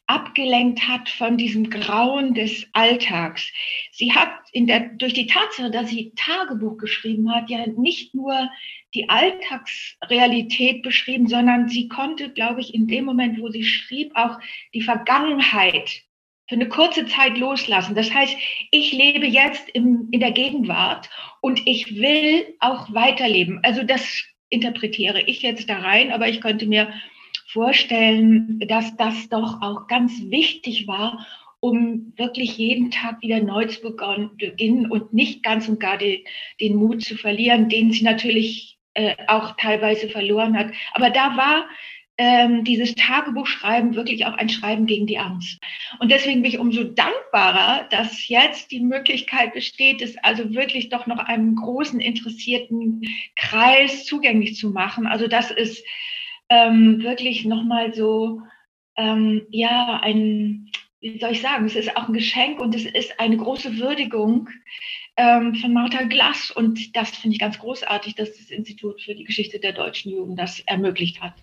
abgelenkt 0.06 0.88
hat 0.88 1.08
von 1.10 1.36
diesem 1.36 1.68
Grauen 1.68 2.32
des 2.32 2.66
Alltags. 2.72 3.52
Sie 3.92 4.14
hat 4.14 4.30
in 4.52 4.66
der, 4.66 4.80
durch 4.96 5.12
die 5.12 5.26
Tatsache, 5.26 5.70
dass 5.70 5.90
sie 5.90 6.12
Tagebuch 6.16 6.78
geschrieben 6.78 7.30
hat, 7.34 7.50
ja 7.50 7.66
nicht 7.66 8.14
nur 8.14 8.48
die 8.94 9.08
Alltagsrealität 9.10 10.82
beschrieben, 10.82 11.28
sondern 11.28 11.68
sie 11.68 11.88
konnte, 11.88 12.32
glaube 12.32 12.60
ich, 12.60 12.74
in 12.74 12.86
dem 12.88 13.04
Moment, 13.04 13.38
wo 13.38 13.50
sie 13.50 13.64
schrieb, 13.64 14.12
auch 14.14 14.38
die 14.72 14.80
Vergangenheit 14.80 16.02
für 16.48 16.54
eine 16.54 16.70
kurze 16.70 17.06
Zeit 17.06 17.36
loslassen. 17.36 17.94
Das 17.94 18.12
heißt, 18.12 18.34
ich 18.70 18.92
lebe 18.92 19.26
jetzt 19.26 19.68
im, 19.68 20.08
in 20.10 20.20
der 20.20 20.32
Gegenwart 20.32 21.10
und 21.42 21.60
ich 21.66 21.96
will 21.96 22.54
auch 22.60 22.94
weiterleben. 22.94 23.60
Also 23.62 23.82
das 23.82 24.24
interpretiere 24.48 25.22
ich 25.22 25.42
jetzt 25.42 25.68
da 25.68 25.78
rein, 25.78 26.12
aber 26.12 26.28
ich 26.28 26.40
könnte 26.40 26.66
mir 26.66 26.92
vorstellen, 27.46 28.60
dass 28.68 28.96
das 28.96 29.28
doch 29.28 29.62
auch 29.62 29.86
ganz 29.86 30.12
wichtig 30.30 30.86
war, 30.86 31.26
um 31.60 32.12
wirklich 32.16 32.56
jeden 32.56 32.90
Tag 32.90 33.20
wieder 33.22 33.40
neu 33.40 33.66
zu 33.66 33.80
beginnen 33.80 34.90
und 34.90 35.12
nicht 35.12 35.42
ganz 35.42 35.68
und 35.68 35.80
gar 35.80 35.98
den, 35.98 36.20
den 36.60 36.76
Mut 36.76 37.02
zu 37.02 37.16
verlieren, 37.16 37.68
den 37.68 37.92
sie 37.92 38.04
natürlich 38.04 38.78
äh, 38.94 39.14
auch 39.26 39.56
teilweise 39.56 40.08
verloren 40.08 40.56
hat. 40.56 40.72
Aber 40.94 41.10
da 41.10 41.36
war 41.36 41.68
ähm, 42.18 42.64
dieses 42.64 42.96
Tagebuchschreiben 42.96 43.94
wirklich 43.94 44.26
auch 44.26 44.34
ein 44.34 44.48
Schreiben 44.48 44.86
gegen 44.86 45.06
die 45.06 45.18
Angst. 45.18 45.60
Und 46.00 46.10
deswegen 46.10 46.42
bin 46.42 46.50
ich 46.50 46.58
umso 46.58 46.82
dankbarer, 46.82 47.86
dass 47.90 48.26
jetzt 48.26 48.72
die 48.72 48.80
Möglichkeit 48.80 49.54
besteht, 49.54 50.02
es 50.02 50.16
also 50.18 50.52
wirklich 50.52 50.88
doch 50.88 51.06
noch 51.06 51.18
einem 51.18 51.54
großen 51.54 52.00
interessierten 52.00 53.02
Kreis 53.36 54.04
zugänglich 54.04 54.56
zu 54.56 54.70
machen. 54.70 55.06
Also 55.06 55.28
das 55.28 55.52
ist 55.52 55.84
ähm, 56.48 57.02
wirklich 57.02 57.44
nochmal 57.44 57.94
so, 57.94 58.42
ähm, 58.96 59.46
ja, 59.50 60.00
ein, 60.02 60.72
wie 61.00 61.20
soll 61.20 61.32
ich 61.32 61.40
sagen, 61.40 61.66
es 61.66 61.76
ist 61.76 61.96
auch 61.96 62.08
ein 62.08 62.14
Geschenk 62.14 62.60
und 62.60 62.74
es 62.74 62.84
ist 62.84 63.20
eine 63.20 63.36
große 63.36 63.78
Würdigung 63.78 64.48
ähm, 65.16 65.54
von 65.54 65.72
Martha 65.72 66.02
Glass. 66.02 66.50
Und 66.50 66.96
das 66.96 67.10
finde 67.10 67.34
ich 67.34 67.40
ganz 67.40 67.60
großartig, 67.60 68.16
dass 68.16 68.36
das 68.36 68.50
Institut 68.50 69.02
für 69.02 69.14
die 69.14 69.24
Geschichte 69.24 69.60
der 69.60 69.72
deutschen 69.72 70.10
Jugend 70.10 70.36
das 70.36 70.58
ermöglicht 70.66 71.20
hat. 71.20 71.34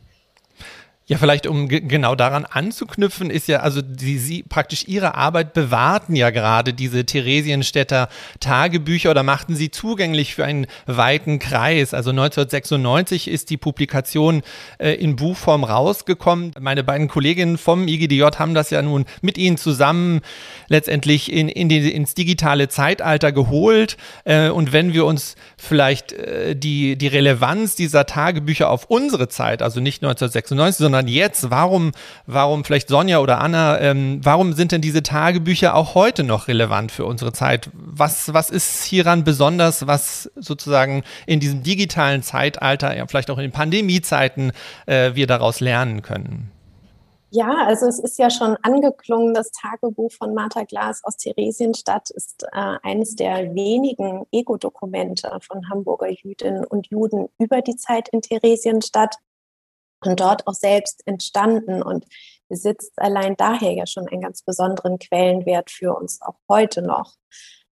Ja, 1.08 1.20
vielleicht 1.20 1.46
um 1.46 1.68
genau 1.68 2.16
daran 2.16 2.46
anzuknüpfen, 2.46 3.30
ist 3.30 3.48
ja, 3.48 3.60
also 3.60 3.84
die, 3.84 4.18
sie 4.18 4.42
praktisch 4.42 4.88
ihre 4.88 5.14
Arbeit 5.14 5.54
bewahrten 5.54 6.16
ja 6.16 6.32
gerade 6.32 6.74
diese 6.74 7.06
Theresienstädter 7.06 8.10
Tagebücher 8.40 9.12
oder 9.12 9.22
machten 9.22 9.56
sie 9.56 9.70
zugänglich 9.70 10.34
für 10.34 10.46
einen 10.46 10.66
weiten 10.88 11.38
Kreis. 11.38 11.94
Also 11.94 12.10
1996 12.10 13.28
ist 13.28 13.52
die 13.52 13.58
Publikation 13.58 14.42
äh, 14.80 14.94
in 14.94 15.16
Buchform 15.16 15.64
rausgekommen. 15.64 16.54
Meine 16.60 16.84
beiden 16.84 17.08
Kolleginnen 17.08 17.60
vom 17.60 17.88
IGDJ 17.88 18.24
haben 18.40 18.56
das 18.56 18.72
ja 18.72 18.82
nun 18.82 19.06
mit 19.22 19.38
ihnen 19.38 19.58
zusammen 19.58 20.22
letztendlich 20.70 21.32
in, 21.32 21.50
in 21.50 21.70
die, 21.70 21.92
ins 21.92 22.16
digitale 22.16 22.68
Zeitalter 22.68 23.32
geholt. 23.32 23.98
Äh, 24.24 24.50
und 24.50 24.74
wenn 24.74 24.94
wir 24.94 25.06
uns 25.06 25.36
vielleicht 25.56 26.14
äh, 26.14 26.56
die, 26.56 26.98
die 26.98 27.08
Relevanz 27.08 27.76
dieser 27.76 28.08
Tagebücher 28.08 28.72
auf 28.72 28.86
unsere 28.86 29.30
Zeit, 29.30 29.62
also 29.62 29.80
nicht 29.80 30.02
1996, 30.02 30.78
sondern 30.78 30.95
sondern 30.96 31.14
jetzt. 31.14 31.50
Warum, 31.50 31.92
warum 32.26 32.64
vielleicht 32.64 32.88
Sonja 32.88 33.20
oder 33.20 33.40
Anna, 33.42 33.80
ähm, 33.80 34.22
warum 34.24 34.54
sind 34.54 34.72
denn 34.72 34.82
diese 34.82 35.04
Tagebücher 35.04 35.76
auch 35.76 35.94
heute 35.94 36.24
noch 36.24 36.48
relevant 36.48 36.92
für 36.92 37.06
unsere 37.06 37.34
Zeit? 37.34 37.70
Was, 37.74 38.34
was 38.34 38.50
ist 38.50 38.84
hieran 38.86 39.26
besonders, 39.26 39.88
was 39.88 40.32
sozusagen 40.36 41.04
in 41.28 41.40
diesem 41.40 41.64
digitalen 41.64 42.24
Zeitalter, 42.24 42.96
ja, 42.96 43.06
vielleicht 43.08 43.30
auch 43.30 43.38
in 43.38 43.44
den 43.44 43.52
Pandemiezeiten, 43.52 44.54
äh, 44.86 45.16
wir 45.16 45.28
daraus 45.28 45.60
lernen 45.60 46.02
können? 46.02 46.52
Ja, 47.32 47.66
also 47.66 47.88
es 47.88 48.00
ist 48.00 48.18
ja 48.18 48.30
schon 48.30 48.56
angeklungen, 48.62 49.34
das 49.34 49.52
Tagebuch 49.52 50.12
von 50.14 50.34
Martha 50.34 50.64
Glas 50.64 51.04
aus 51.04 51.18
Theresienstadt 51.18 52.10
ist 52.12 52.44
äh, 52.54 52.78
eines 52.82 53.16
der 53.16 53.54
wenigen 53.54 54.26
Ego-Dokumente 54.32 55.38
von 55.42 55.70
Hamburger 55.70 56.10
Jüdinnen 56.10 56.64
und 56.64 56.88
Juden 56.88 57.28
über 57.38 57.62
die 57.62 57.76
Zeit 57.76 58.08
in 58.10 58.22
Theresienstadt 58.22 59.16
und 60.04 60.20
dort 60.20 60.48
auch 60.48 60.54
selbst 60.54 61.02
entstanden 61.06 61.82
und 61.82 62.06
besitzt 62.48 62.94
allein 62.98 63.36
daher 63.38 63.74
ja 63.74 63.88
schon 63.88 64.08
einen 64.08 64.22
ganz 64.22 64.44
besonderen 64.44 65.00
Quellenwert 65.00 65.72
für 65.72 65.96
uns 65.96 66.22
auch 66.22 66.36
heute 66.50 66.82
noch. 66.82 67.16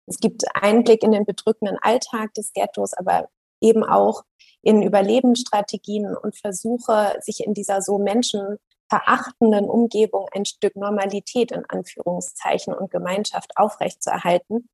Es 0.07 0.19
gibt 0.19 0.45
Einblick 0.55 1.03
in 1.03 1.13
den 1.13 1.25
bedrückenden 1.25 1.79
Alltag 1.81 2.35
des 2.35 2.53
Ghettos, 2.53 2.93
aber 2.95 3.29
eben 3.61 3.85
auch 3.85 4.25
in 4.63 4.83
Überlebensstrategien 4.83 6.17
und 6.17 6.37
Versuche, 6.37 7.17
sich 7.21 7.45
in 7.45 7.55
dieser 7.55 7.83
so 7.83 7.99
menschenverachtenden 7.99 9.69
Umgebung 9.69 10.29
ein 10.33 10.45
Stück 10.45 10.77
Normalität 10.77 11.53
in 11.53 11.65
Anführungszeichen 11.69 12.73
und 12.75 12.91
Gemeinschaft 12.91 13.57
aufrechtzuerhalten. 13.57 14.69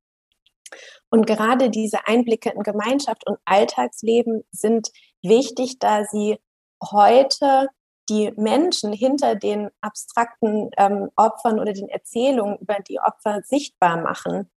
Und 1.10 1.26
gerade 1.26 1.70
diese 1.70 2.06
Einblicke 2.06 2.50
in 2.50 2.62
Gemeinschaft 2.62 3.26
und 3.26 3.38
Alltagsleben 3.46 4.44
sind 4.50 4.90
wichtig, 5.22 5.78
da 5.78 6.04
sie 6.04 6.38
heute 6.82 7.68
die 8.08 8.32
Menschen 8.36 8.92
hinter 8.92 9.34
den 9.34 9.70
abstrakten 9.80 10.70
ähm, 10.76 11.10
Opfern 11.16 11.60
oder 11.60 11.72
den 11.72 11.88
Erzählungen 11.88 12.58
über 12.58 12.76
die 12.80 13.00
Opfer 13.00 13.42
sichtbar 13.42 13.98
machen. 13.98 14.50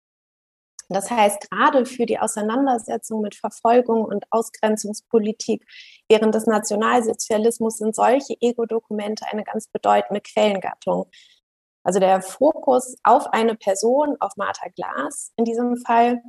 Das 0.89 1.09
heißt, 1.09 1.51
gerade 1.51 1.87
für 1.87 2.05
die 2.05 2.19
Auseinandersetzung 2.19 3.21
mit 3.23 3.37
Verfolgung 3.37 4.05
und 4.05 4.25
Ausgrenzungspolitik 4.31 5.65
während 6.09 6.35
des 6.35 6.47
Nationalsozialismus 6.47 7.79
sind 7.79 7.95
solche 7.95 8.35
Ego-Dokumente 8.41 9.25
eine 9.31 9.45
ganz 9.45 9.69
bedeutende 9.69 10.21
Quellengattung. 10.21 11.09
Also 11.85 12.01
der 12.01 12.21
Fokus 12.23 12.97
auf 13.05 13.29
eine 13.29 13.55
Person, 13.55 14.17
auf 14.19 14.37
Martha 14.37 14.69
Glas 14.69 15.33
in 15.37 15.45
diesem 15.45 15.77
Fall, 15.77 16.23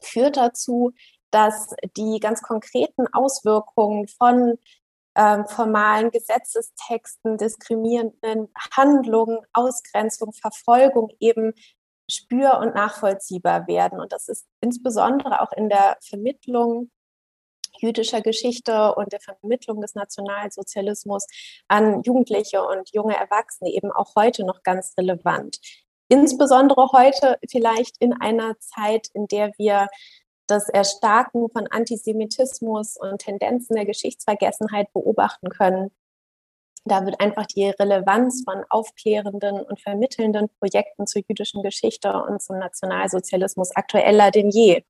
führt 0.00 0.38
dazu, 0.38 0.92
dass 1.30 1.74
die 1.96 2.20
ganz 2.20 2.40
konkreten 2.42 3.06
Auswirkungen 3.12 4.08
von 4.08 4.58
ähm, 5.16 5.46
formalen 5.46 6.10
Gesetzestexten, 6.10 7.38
diskriminierenden 7.38 8.48
Handlungen, 8.76 9.38
Ausgrenzung, 9.52 10.32
Verfolgung 10.32 11.10
eben 11.20 11.52
spür- 12.10 12.58
und 12.58 12.74
nachvollziehbar 12.74 13.66
werden. 13.66 14.00
Und 14.00 14.12
das 14.12 14.28
ist 14.28 14.46
insbesondere 14.60 15.40
auch 15.40 15.52
in 15.52 15.68
der 15.68 15.96
Vermittlung 16.02 16.90
jüdischer 17.78 18.20
Geschichte 18.20 18.94
und 18.94 19.12
der 19.12 19.20
Vermittlung 19.20 19.80
des 19.80 19.94
Nationalsozialismus 19.94 21.26
an 21.68 22.02
Jugendliche 22.02 22.62
und 22.64 22.90
junge 22.92 23.16
Erwachsene 23.16 23.70
eben 23.70 23.90
auch 23.90 24.14
heute 24.16 24.44
noch 24.44 24.62
ganz 24.62 24.94
relevant. 24.98 25.58
Insbesondere 26.08 26.90
heute 26.92 27.38
vielleicht 27.48 27.96
in 27.98 28.12
einer 28.20 28.58
Zeit, 28.60 29.08
in 29.14 29.26
der 29.26 29.52
wir 29.56 29.88
das 30.46 30.68
Erstarken 30.68 31.48
von 31.50 31.66
Antisemitismus 31.68 32.96
und 32.96 33.18
Tendenzen 33.18 33.76
der 33.76 33.86
Geschichtsvergessenheit 33.86 34.92
beobachten 34.92 35.48
können. 35.48 35.90
Da 36.86 37.06
wird 37.06 37.18
einfach 37.20 37.46
die 37.46 37.70
Relevanz 37.70 38.42
von 38.44 38.62
aufklärenden 38.68 39.62
und 39.62 39.80
vermittelnden 39.80 40.50
Projekten 40.58 41.06
zur 41.06 41.22
jüdischen 41.26 41.62
Geschichte 41.62 42.12
und 42.12 42.42
zum 42.42 42.58
Nationalsozialismus 42.58 43.74
aktueller 43.74 44.30
denn 44.30 44.50
je. 44.50 44.84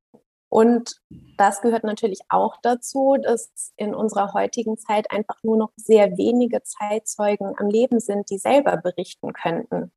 Und 0.49 1.00
das 1.37 1.62
gehört 1.62 1.84
natürlich 1.84 2.20
auch 2.28 2.56
dazu, 2.62 3.16
dass 3.20 3.73
in 3.76 3.94
unserer 3.94 4.32
heutigen 4.34 4.76
Zeit 4.76 5.11
einfach 5.11 5.42
nur 5.42 5.56
noch 5.56 5.73
sehr 5.76 6.16
wenige 6.16 6.62
Zeitzeugen 6.62 7.54
am 7.58 7.68
Leben 7.68 8.00
sind, 8.00 8.30
die 8.30 8.38
selber 8.38 8.76
berichten 8.76 9.32
könnten. 9.32 9.92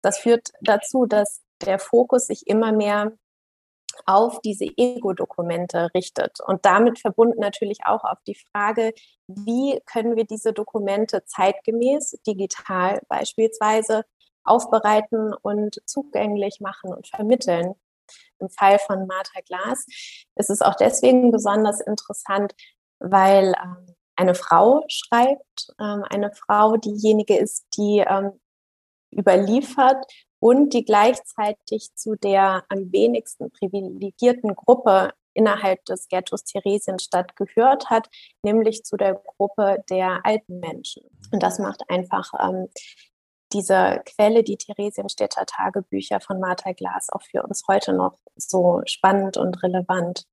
Das 0.00 0.18
führt 0.18 0.52
dazu, 0.60 1.06
dass 1.06 1.42
der 1.64 1.78
Fokus 1.78 2.26
sich 2.26 2.48
immer 2.48 2.72
mehr 2.72 3.12
auf 4.06 4.40
diese 4.40 4.64
Ego-Dokumente 4.64 5.90
richtet 5.94 6.38
und 6.46 6.64
damit 6.64 6.98
verbunden 6.98 7.40
natürlich 7.40 7.80
auch 7.84 8.04
auf 8.04 8.18
die 8.26 8.36
Frage, 8.50 8.92
wie 9.26 9.80
können 9.86 10.16
wir 10.16 10.24
diese 10.24 10.52
Dokumente 10.52 11.24
zeitgemäß, 11.24 12.18
digital 12.26 13.00
beispielsweise, 13.08 14.04
aufbereiten 14.44 15.34
und 15.42 15.80
zugänglich 15.86 16.60
machen 16.60 16.92
und 16.92 17.06
vermitteln. 17.06 17.74
Im 18.38 18.50
Fall 18.50 18.78
von 18.78 19.06
Martha 19.06 19.40
Glas 19.46 19.86
ist 20.34 20.50
es 20.50 20.62
auch 20.62 20.74
deswegen 20.74 21.30
besonders 21.30 21.80
interessant, 21.80 22.52
weil 22.98 23.54
ähm, 23.62 23.94
eine 24.16 24.34
Frau 24.34 24.84
schreibt, 24.88 25.72
ähm, 25.80 26.04
eine 26.10 26.32
Frau 26.32 26.76
diejenige 26.76 27.36
ist, 27.36 27.66
die 27.76 28.04
ähm, 28.06 28.40
überliefert 29.12 30.04
und 30.42 30.74
die 30.74 30.84
gleichzeitig 30.84 31.94
zu 31.94 32.16
der 32.16 32.64
am 32.68 32.90
wenigsten 32.90 33.52
privilegierten 33.52 34.56
Gruppe 34.56 35.12
innerhalb 35.34 35.84
des 35.84 36.08
Ghettos 36.08 36.42
Theresienstadt 36.42 37.36
gehört 37.36 37.90
hat, 37.90 38.08
nämlich 38.42 38.82
zu 38.82 38.96
der 38.96 39.14
Gruppe 39.14 39.84
der 39.88 40.26
alten 40.26 40.58
Menschen. 40.58 41.04
Und 41.30 41.44
das 41.44 41.60
macht 41.60 41.88
einfach 41.88 42.32
ähm, 42.40 42.68
diese 43.52 44.02
Quelle, 44.04 44.42
die 44.42 44.56
Theresienstädter 44.56 45.46
Tagebücher 45.46 46.18
von 46.18 46.40
Martha 46.40 46.72
Glas, 46.72 47.06
auch 47.12 47.22
für 47.22 47.44
uns 47.44 47.62
heute 47.68 47.92
noch 47.92 48.18
so 48.34 48.82
spannend 48.84 49.36
und 49.36 49.62
relevant. 49.62 50.24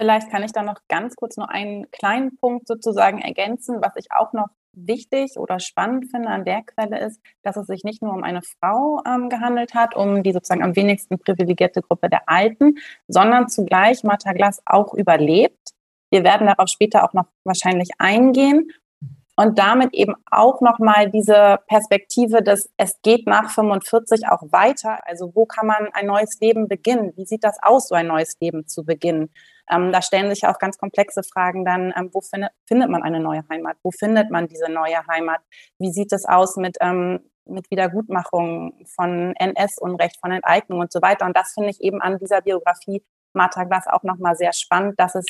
Vielleicht 0.00 0.30
kann 0.30 0.42
ich 0.42 0.52
da 0.52 0.62
noch 0.62 0.80
ganz 0.88 1.16
kurz 1.16 1.36
noch 1.36 1.48
einen 1.48 1.90
kleinen 1.90 2.38
Punkt 2.38 2.66
sozusagen 2.66 3.20
ergänzen, 3.20 3.82
was 3.82 3.92
ich 3.96 4.10
auch 4.10 4.32
noch 4.32 4.48
wichtig 4.86 5.38
oder 5.38 5.60
spannend 5.60 6.10
finde 6.10 6.28
an 6.28 6.44
der 6.44 6.62
Quelle 6.62 6.98
ist, 7.00 7.20
dass 7.42 7.56
es 7.56 7.66
sich 7.66 7.84
nicht 7.84 8.02
nur 8.02 8.12
um 8.12 8.22
eine 8.22 8.42
Frau 8.42 9.02
ähm, 9.06 9.28
gehandelt 9.28 9.74
hat, 9.74 9.96
um 9.96 10.22
die 10.22 10.32
sozusagen 10.32 10.62
am 10.62 10.76
wenigsten 10.76 11.18
privilegierte 11.18 11.82
Gruppe 11.82 12.08
der 12.08 12.28
Alten, 12.28 12.76
sondern 13.08 13.48
zugleich 13.48 14.04
Martha 14.04 14.32
Glass 14.32 14.62
auch 14.66 14.94
überlebt. 14.94 15.70
Wir 16.10 16.24
werden 16.24 16.46
darauf 16.46 16.68
später 16.68 17.04
auch 17.04 17.12
noch 17.12 17.26
wahrscheinlich 17.44 17.90
eingehen 17.98 18.70
und 19.38 19.56
damit 19.56 19.94
eben 19.94 20.16
auch 20.32 20.60
nochmal 20.60 21.10
diese 21.12 21.60
Perspektive, 21.68 22.42
dass 22.42 22.68
es 22.76 23.00
geht 23.02 23.28
nach 23.28 23.50
45 23.50 24.26
auch 24.28 24.42
weiter. 24.50 24.98
Also 25.06 25.30
wo 25.32 25.46
kann 25.46 25.68
man 25.68 25.90
ein 25.92 26.06
neues 26.06 26.40
Leben 26.40 26.66
beginnen? 26.66 27.12
Wie 27.14 27.24
sieht 27.24 27.44
das 27.44 27.56
aus, 27.62 27.86
so 27.86 27.94
ein 27.94 28.08
neues 28.08 28.36
Leben 28.40 28.66
zu 28.66 28.84
beginnen? 28.84 29.30
Ähm, 29.70 29.92
da 29.92 30.02
stellen 30.02 30.28
sich 30.34 30.44
auch 30.48 30.58
ganz 30.58 30.76
komplexe 30.76 31.22
Fragen 31.22 31.64
dann, 31.64 31.94
ähm, 31.96 32.10
wo 32.12 32.20
findet, 32.20 32.50
findet 32.66 32.90
man 32.90 33.04
eine 33.04 33.20
neue 33.20 33.44
Heimat? 33.48 33.76
Wo 33.84 33.92
findet 33.92 34.28
man 34.32 34.48
diese 34.48 34.68
neue 34.72 35.06
Heimat? 35.06 35.40
Wie 35.78 35.92
sieht 35.92 36.12
es 36.12 36.24
aus 36.24 36.56
mit, 36.56 36.76
ähm, 36.80 37.20
mit 37.44 37.70
Wiedergutmachung 37.70 38.84
von 38.96 39.36
NS-Unrecht, 39.36 40.18
von 40.20 40.32
Enteignung 40.32 40.80
und 40.80 40.90
so 40.90 41.00
weiter? 41.00 41.26
Und 41.26 41.36
das 41.36 41.52
finde 41.52 41.70
ich 41.70 41.80
eben 41.80 42.02
an 42.02 42.18
dieser 42.18 42.40
Biografie 42.40 43.04
Martha 43.34 43.62
Glass 43.62 43.86
auch 43.86 44.02
nochmal 44.02 44.34
sehr 44.34 44.52
spannend, 44.52 44.98
dass 44.98 45.14
es 45.14 45.26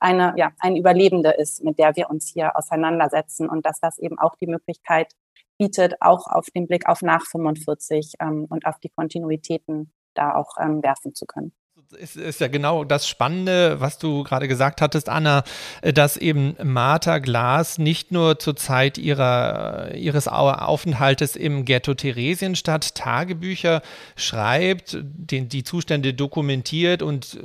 eine, 0.00 0.34
ja, 0.36 0.52
ein 0.58 0.76
Überlebende 0.76 1.30
ist, 1.30 1.62
mit 1.62 1.78
der 1.78 1.96
wir 1.96 2.10
uns 2.10 2.30
hier 2.32 2.56
auseinandersetzen 2.56 3.48
und 3.48 3.64
dass 3.64 3.80
das 3.80 3.98
eben 3.98 4.18
auch 4.18 4.34
die 4.36 4.46
Möglichkeit 4.46 5.12
bietet, 5.58 5.94
auch 6.00 6.26
auf 6.26 6.46
den 6.54 6.66
Blick 6.66 6.88
auf 6.88 7.02
nach 7.02 7.24
45 7.26 8.14
ähm, 8.20 8.46
und 8.48 8.66
auf 8.66 8.78
die 8.78 8.88
Kontinuitäten 8.88 9.92
da 10.14 10.34
auch 10.34 10.56
ähm, 10.60 10.82
werfen 10.82 11.14
zu 11.14 11.26
können. 11.26 11.52
Ist, 11.98 12.16
ist 12.16 12.40
ja 12.40 12.48
genau 12.48 12.84
das 12.84 13.06
Spannende, 13.06 13.80
was 13.80 13.98
du 13.98 14.24
gerade 14.24 14.48
gesagt 14.48 14.80
hattest, 14.80 15.08
Anna, 15.10 15.44
dass 15.82 16.16
eben 16.16 16.56
Martha 16.62 17.18
Glas 17.18 17.76
nicht 17.76 18.12
nur 18.12 18.38
zur 18.38 18.56
Zeit 18.56 18.96
ihrer, 18.96 19.94
ihres 19.94 20.26
Aufenthaltes 20.26 21.36
im 21.36 21.64
Ghetto 21.66 21.92
Theresienstadt 21.92 22.94
Tagebücher 22.94 23.82
schreibt, 24.16 24.98
den, 25.02 25.50
die 25.50 25.64
Zustände 25.64 26.14
dokumentiert 26.14 27.02
und 27.02 27.38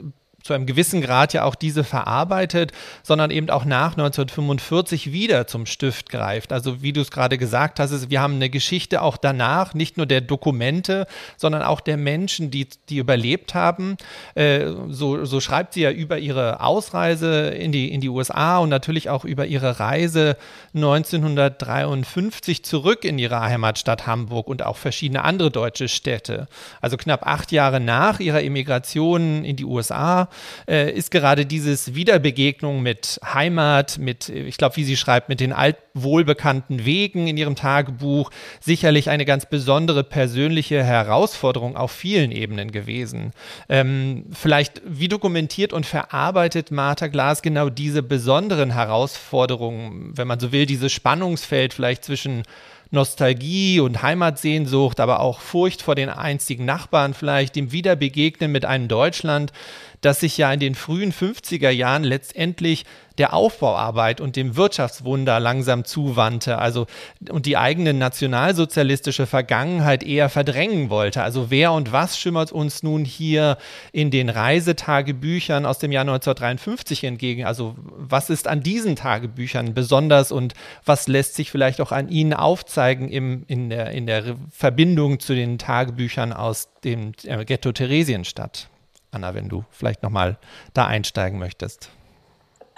zu 0.47 0.53
einem 0.53 0.65
gewissen 0.65 1.01
Grad 1.01 1.33
ja 1.33 1.43
auch 1.43 1.55
diese 1.55 1.83
verarbeitet, 1.83 2.71
sondern 3.03 3.31
eben 3.31 3.49
auch 3.49 3.65
nach 3.65 3.91
1945 3.91 5.11
wieder 5.11 5.45
zum 5.45 5.65
Stift 5.65 6.09
greift. 6.09 6.53
Also 6.53 6.81
wie 6.81 6.93
du 6.93 7.01
es 7.01 7.11
gerade 7.11 7.37
gesagt 7.37 7.79
hast, 7.79 8.09
wir 8.09 8.21
haben 8.21 8.35
eine 8.35 8.49
Geschichte 8.49 9.01
auch 9.01 9.17
danach, 9.17 9.73
nicht 9.73 9.97
nur 9.97 10.05
der 10.05 10.21
Dokumente, 10.21 11.05
sondern 11.35 11.63
auch 11.63 11.81
der 11.81 11.97
Menschen, 11.97 12.49
die, 12.49 12.67
die 12.89 12.97
überlebt 12.97 13.53
haben. 13.53 13.97
Äh, 14.35 14.67
so, 14.89 15.25
so 15.25 15.39
schreibt 15.41 15.73
sie 15.73 15.81
ja 15.81 15.91
über 15.91 16.17
ihre 16.17 16.61
Ausreise 16.61 17.49
in 17.49 17.71
die, 17.71 17.91
in 17.91 17.99
die 18.01 18.09
USA 18.09 18.59
und 18.59 18.69
natürlich 18.69 19.09
auch 19.09 19.25
über 19.25 19.45
ihre 19.45 19.79
Reise 19.79 20.37
1953 20.73 22.63
zurück 22.63 23.03
in 23.03 23.19
ihre 23.19 23.41
Heimatstadt 23.41 24.07
Hamburg 24.07 24.47
und 24.47 24.63
auch 24.63 24.77
verschiedene 24.77 25.23
andere 25.23 25.51
deutsche 25.51 25.89
Städte. 25.89 26.47
Also 26.79 26.95
knapp 26.95 27.27
acht 27.27 27.51
Jahre 27.51 27.81
nach 27.81 28.21
ihrer 28.21 28.41
Emigration 28.41 29.43
in 29.43 29.57
die 29.57 29.65
USA 29.65 30.29
äh, 30.67 30.91
ist 30.91 31.11
gerade 31.11 31.45
dieses 31.45 31.95
Wiederbegegnung 31.95 32.81
mit 32.81 33.19
Heimat, 33.23 33.97
mit, 33.97 34.29
ich 34.29 34.57
glaube, 34.57 34.75
wie 34.77 34.83
sie 34.83 34.97
schreibt, 34.97 35.29
mit 35.29 35.39
den 35.39 35.53
altwohlbekannten 35.53 36.85
Wegen 36.85 37.27
in 37.27 37.37
ihrem 37.37 37.55
Tagebuch 37.55 38.31
sicherlich 38.59 39.09
eine 39.09 39.25
ganz 39.25 39.45
besondere 39.45 40.03
persönliche 40.03 40.83
Herausforderung 40.83 41.75
auf 41.75 41.91
vielen 41.91 42.31
Ebenen 42.31 42.71
gewesen. 42.71 43.31
Ähm, 43.69 44.25
vielleicht, 44.31 44.81
wie 44.85 45.07
dokumentiert 45.07 45.73
und 45.73 45.85
verarbeitet 45.85 46.71
Martha 46.71 47.07
Glas 47.07 47.41
genau 47.41 47.69
diese 47.69 48.03
besonderen 48.03 48.71
Herausforderungen, 48.71 50.11
wenn 50.15 50.27
man 50.27 50.39
so 50.39 50.51
will, 50.51 50.65
dieses 50.65 50.91
Spannungsfeld 50.91 51.73
vielleicht 51.73 52.03
zwischen 52.03 52.43
Nostalgie 52.91 53.79
und 53.79 54.01
Heimatsehnsucht, 54.01 54.99
aber 54.99 55.19
auch 55.19 55.39
Furcht 55.39 55.81
vor 55.81 55.95
den 55.95 56.09
einstigen 56.09 56.65
Nachbarn 56.65 57.13
vielleicht, 57.13 57.55
dem 57.55 57.71
Wiederbegegnen 57.71 58.51
mit 58.51 58.65
einem 58.65 58.87
Deutschland, 58.87 59.51
das 60.01 60.19
sich 60.19 60.37
ja 60.37 60.51
in 60.51 60.59
den 60.59 60.75
frühen 60.75 61.11
50er 61.11 61.69
Jahren 61.69 62.03
letztendlich 62.03 62.85
der 63.17 63.33
Aufbauarbeit 63.33 64.21
und 64.21 64.35
dem 64.35 64.55
Wirtschaftswunder 64.55 65.39
langsam 65.39 65.85
zuwandte, 65.85 66.59
also 66.59 66.85
und 67.29 67.45
die 67.45 67.57
eigene 67.57 67.93
nationalsozialistische 67.93 69.25
Vergangenheit 69.25 70.03
eher 70.03 70.29
verdrängen 70.29 70.89
wollte. 70.89 71.23
Also 71.23 71.49
wer 71.49 71.71
und 71.71 71.91
was 71.91 72.19
schimmert 72.19 72.51
uns 72.51 72.83
nun 72.83 73.05
hier 73.05 73.57
in 73.91 74.11
den 74.11 74.29
Reisetagebüchern 74.29 75.65
aus 75.65 75.79
dem 75.79 75.91
Jahr 75.91 76.01
1953 76.01 77.03
entgegen? 77.05 77.45
Also 77.45 77.75
was 77.77 78.29
ist 78.29 78.47
an 78.47 78.61
diesen 78.61 78.95
Tagebüchern 78.95 79.73
besonders 79.73 80.31
und 80.31 80.53
was 80.85 81.07
lässt 81.07 81.35
sich 81.35 81.49
vielleicht 81.49 81.81
auch 81.81 81.91
an 81.91 82.09
ihnen 82.09 82.33
aufzeigen 82.33 83.09
im, 83.09 83.43
in, 83.47 83.69
der, 83.69 83.91
in 83.91 84.05
der 84.05 84.35
Verbindung 84.51 85.19
zu 85.19 85.33
den 85.33 85.57
Tagebüchern 85.57 86.33
aus 86.33 86.69
dem 86.83 87.13
äh, 87.23 87.45
Ghetto 87.45 87.71
Theresienstadt? 87.71 88.69
Anna, 89.17 89.33
wenn 89.33 89.49
du 89.49 89.65
vielleicht 89.71 90.03
nochmal 90.03 90.37
da 90.73 90.85
einsteigen 90.85 91.39
möchtest. 91.39 91.91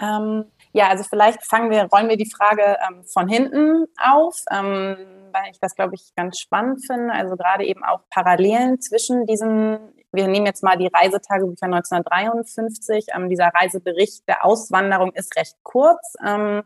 Ähm, 0.00 0.46
ja, 0.72 0.88
also 0.88 1.04
vielleicht 1.04 1.44
fangen 1.44 1.70
wir, 1.70 1.84
rollen 1.84 2.08
wir 2.08 2.16
die 2.16 2.30
Frage 2.30 2.78
ähm, 2.88 3.04
von 3.04 3.28
hinten 3.28 3.84
auf, 4.02 4.36
ähm, 4.50 4.96
weil 5.32 5.50
ich 5.50 5.60
das, 5.60 5.74
glaube 5.74 5.94
ich, 5.94 6.14
ganz 6.16 6.38
spannend 6.38 6.84
finde. 6.86 7.12
Also 7.12 7.36
gerade 7.36 7.64
eben 7.64 7.84
auch 7.84 8.00
Parallelen 8.08 8.80
zwischen 8.80 9.26
diesen, 9.26 9.78
wir 10.12 10.28
nehmen 10.28 10.46
jetzt 10.46 10.62
mal 10.62 10.78
die 10.78 10.86
Reisetagebücher 10.92 11.66
1953. 11.66 13.08
Ähm, 13.14 13.28
dieser 13.28 13.48
Reisebericht 13.48 14.26
der 14.26 14.44
Auswanderung 14.44 15.12
ist 15.12 15.36
recht 15.36 15.56
kurz. 15.62 16.14
Ähm, 16.24 16.62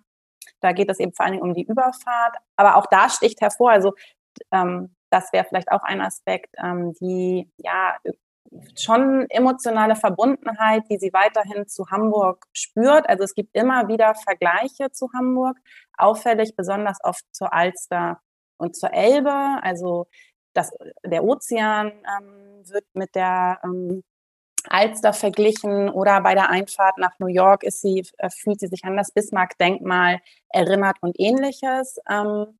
da 0.61 0.73
geht 0.73 0.89
es 0.89 1.01
eben 1.01 1.13
vor 1.13 1.25
allen 1.25 1.33
Dingen 1.33 1.45
um 1.45 1.55
die 1.55 1.65
Überfahrt. 1.65 2.37
Aber 2.57 2.77
auch 2.77 2.87
da 2.87 3.09
sticht 3.09 3.41
hervor, 3.41 3.73
also 3.73 3.95
ähm, 4.53 4.95
das 5.11 5.33
wäre 5.33 5.45
vielleicht 5.45 5.71
auch 5.71 5.85
ein 5.85 6.01
Aspekt, 6.01 6.57
die 7.01 7.49
ja 7.59 7.95
schon 8.79 9.27
emotionale 9.31 9.97
Verbundenheit, 9.97 10.85
die 10.91 10.99
sie 10.99 11.13
weiterhin 11.13 11.67
zu 11.67 11.91
Hamburg 11.91 12.45
spürt. 12.53 13.09
Also 13.09 13.25
es 13.25 13.35
gibt 13.35 13.55
immer 13.57 13.89
wieder 13.89 14.15
Vergleiche 14.15 14.91
zu 14.93 15.11
Hamburg, 15.15 15.59
auffällig 15.97 16.55
besonders 16.57 16.99
oft 17.03 17.25
zur 17.33 17.53
Alster 17.53 18.21
und 18.57 18.77
zur 18.77 18.93
Elbe. 18.93 19.59
Also 19.63 20.07
das, 20.53 20.73
der 21.05 21.25
Ozean 21.25 21.89
ähm, 21.89 22.63
wird 22.69 22.87
mit 22.95 23.15
der 23.15 23.61
ähm, 23.65 24.03
Alster 24.69 25.13
verglichen 25.13 25.91
oder 25.91 26.21
bei 26.23 26.35
der 26.35 26.49
Einfahrt 26.51 26.97
nach 26.99 27.19
New 27.19 27.27
York 27.27 27.65
ist 27.65 27.81
sie, 27.83 28.07
äh, 28.19 28.31
fühlt 28.31 28.61
sie 28.61 28.69
sich 28.69 28.85
an 28.85 28.97
das 28.97 29.13
Bismarck-Denkmal 29.13 30.21
erinnert 30.49 30.97
und 31.01 31.17
ähnliches. 31.19 31.99
Ähm, 32.09 32.59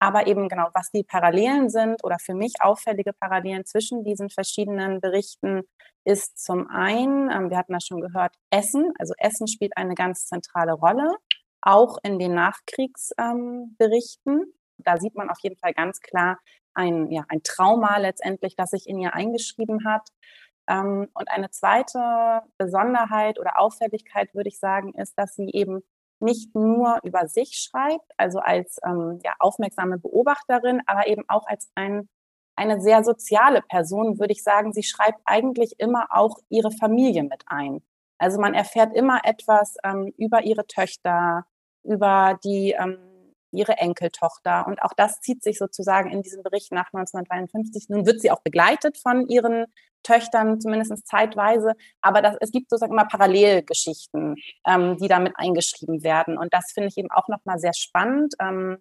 aber 0.00 0.26
eben 0.26 0.48
genau, 0.48 0.68
was 0.74 0.90
die 0.90 1.04
Parallelen 1.04 1.68
sind 1.68 2.02
oder 2.02 2.18
für 2.18 2.34
mich 2.34 2.54
auffällige 2.60 3.12
Parallelen 3.12 3.64
zwischen 3.66 4.02
diesen 4.02 4.30
verschiedenen 4.30 5.00
Berichten 5.00 5.62
ist 6.04 6.42
zum 6.42 6.68
einen, 6.68 7.30
ähm, 7.30 7.50
wir 7.50 7.58
hatten 7.58 7.74
das 7.74 7.86
schon 7.86 8.00
gehört, 8.00 8.34
Essen. 8.50 8.92
Also 8.98 9.12
Essen 9.18 9.46
spielt 9.46 9.76
eine 9.76 9.94
ganz 9.94 10.26
zentrale 10.26 10.72
Rolle, 10.72 11.14
auch 11.60 11.98
in 12.02 12.18
den 12.18 12.34
Nachkriegsberichten. 12.34 13.76
Ähm, 14.26 14.52
da 14.78 14.96
sieht 14.96 15.14
man 15.14 15.28
auf 15.28 15.38
jeden 15.42 15.58
Fall 15.58 15.74
ganz 15.74 16.00
klar 16.00 16.38
ein, 16.72 17.10
ja, 17.10 17.24
ein 17.28 17.42
Trauma 17.42 17.98
letztendlich, 17.98 18.56
das 18.56 18.70
sich 18.70 18.88
in 18.88 18.98
ihr 18.98 19.14
eingeschrieben 19.14 19.84
hat. 19.84 20.08
Ähm, 20.66 21.08
und 21.12 21.30
eine 21.30 21.50
zweite 21.50 22.40
Besonderheit 22.56 23.38
oder 23.38 23.58
Auffälligkeit, 23.58 24.34
würde 24.34 24.48
ich 24.48 24.58
sagen, 24.58 24.94
ist, 24.94 25.18
dass 25.18 25.34
sie 25.34 25.50
eben 25.52 25.82
nicht 26.20 26.54
nur 26.54 26.98
über 27.02 27.26
sich 27.28 27.56
schreibt, 27.56 28.10
also 28.16 28.38
als 28.38 28.78
ähm, 28.84 29.18
ja, 29.24 29.34
aufmerksame 29.38 29.98
Beobachterin, 29.98 30.82
aber 30.86 31.06
eben 31.06 31.24
auch 31.28 31.46
als 31.46 31.70
ein, 31.74 32.08
eine 32.56 32.80
sehr 32.80 33.04
soziale 33.04 33.62
Person, 33.62 34.18
würde 34.18 34.32
ich 34.32 34.42
sagen. 34.42 34.72
Sie 34.72 34.82
schreibt 34.82 35.20
eigentlich 35.24 35.74
immer 35.78 36.08
auch 36.10 36.36
ihre 36.48 36.70
Familie 36.70 37.22
mit 37.22 37.42
ein. 37.46 37.82
Also 38.18 38.38
man 38.40 38.54
erfährt 38.54 38.94
immer 38.94 39.20
etwas 39.24 39.76
ähm, 39.82 40.12
über 40.18 40.42
ihre 40.44 40.66
Töchter, 40.66 41.46
über 41.82 42.38
die 42.44 42.72
ähm, 42.78 42.98
ihre 43.52 43.78
Enkeltochter. 43.78 44.66
Und 44.66 44.82
auch 44.82 44.92
das 44.96 45.20
zieht 45.20 45.42
sich 45.42 45.58
sozusagen 45.58 46.10
in 46.10 46.22
diesem 46.22 46.42
Bericht 46.42 46.72
nach 46.72 46.86
1953. 46.92 47.88
Nun 47.88 48.06
wird 48.06 48.20
sie 48.20 48.30
auch 48.30 48.40
begleitet 48.40 48.98
von 48.98 49.28
ihren 49.28 49.66
Töchtern, 50.02 50.60
zumindest 50.60 51.06
zeitweise. 51.06 51.72
Aber 52.00 52.22
das, 52.22 52.36
es 52.40 52.50
gibt 52.52 52.70
sozusagen 52.70 52.92
immer 52.92 53.06
Parallelgeschichten, 53.06 54.36
ähm, 54.66 54.96
die 54.98 55.08
damit 55.08 55.34
eingeschrieben 55.36 56.02
werden. 56.02 56.38
Und 56.38 56.52
das 56.54 56.72
finde 56.72 56.88
ich 56.88 56.96
eben 56.96 57.10
auch 57.10 57.28
nochmal 57.28 57.58
sehr 57.58 57.74
spannend. 57.74 58.34
Ähm, 58.40 58.78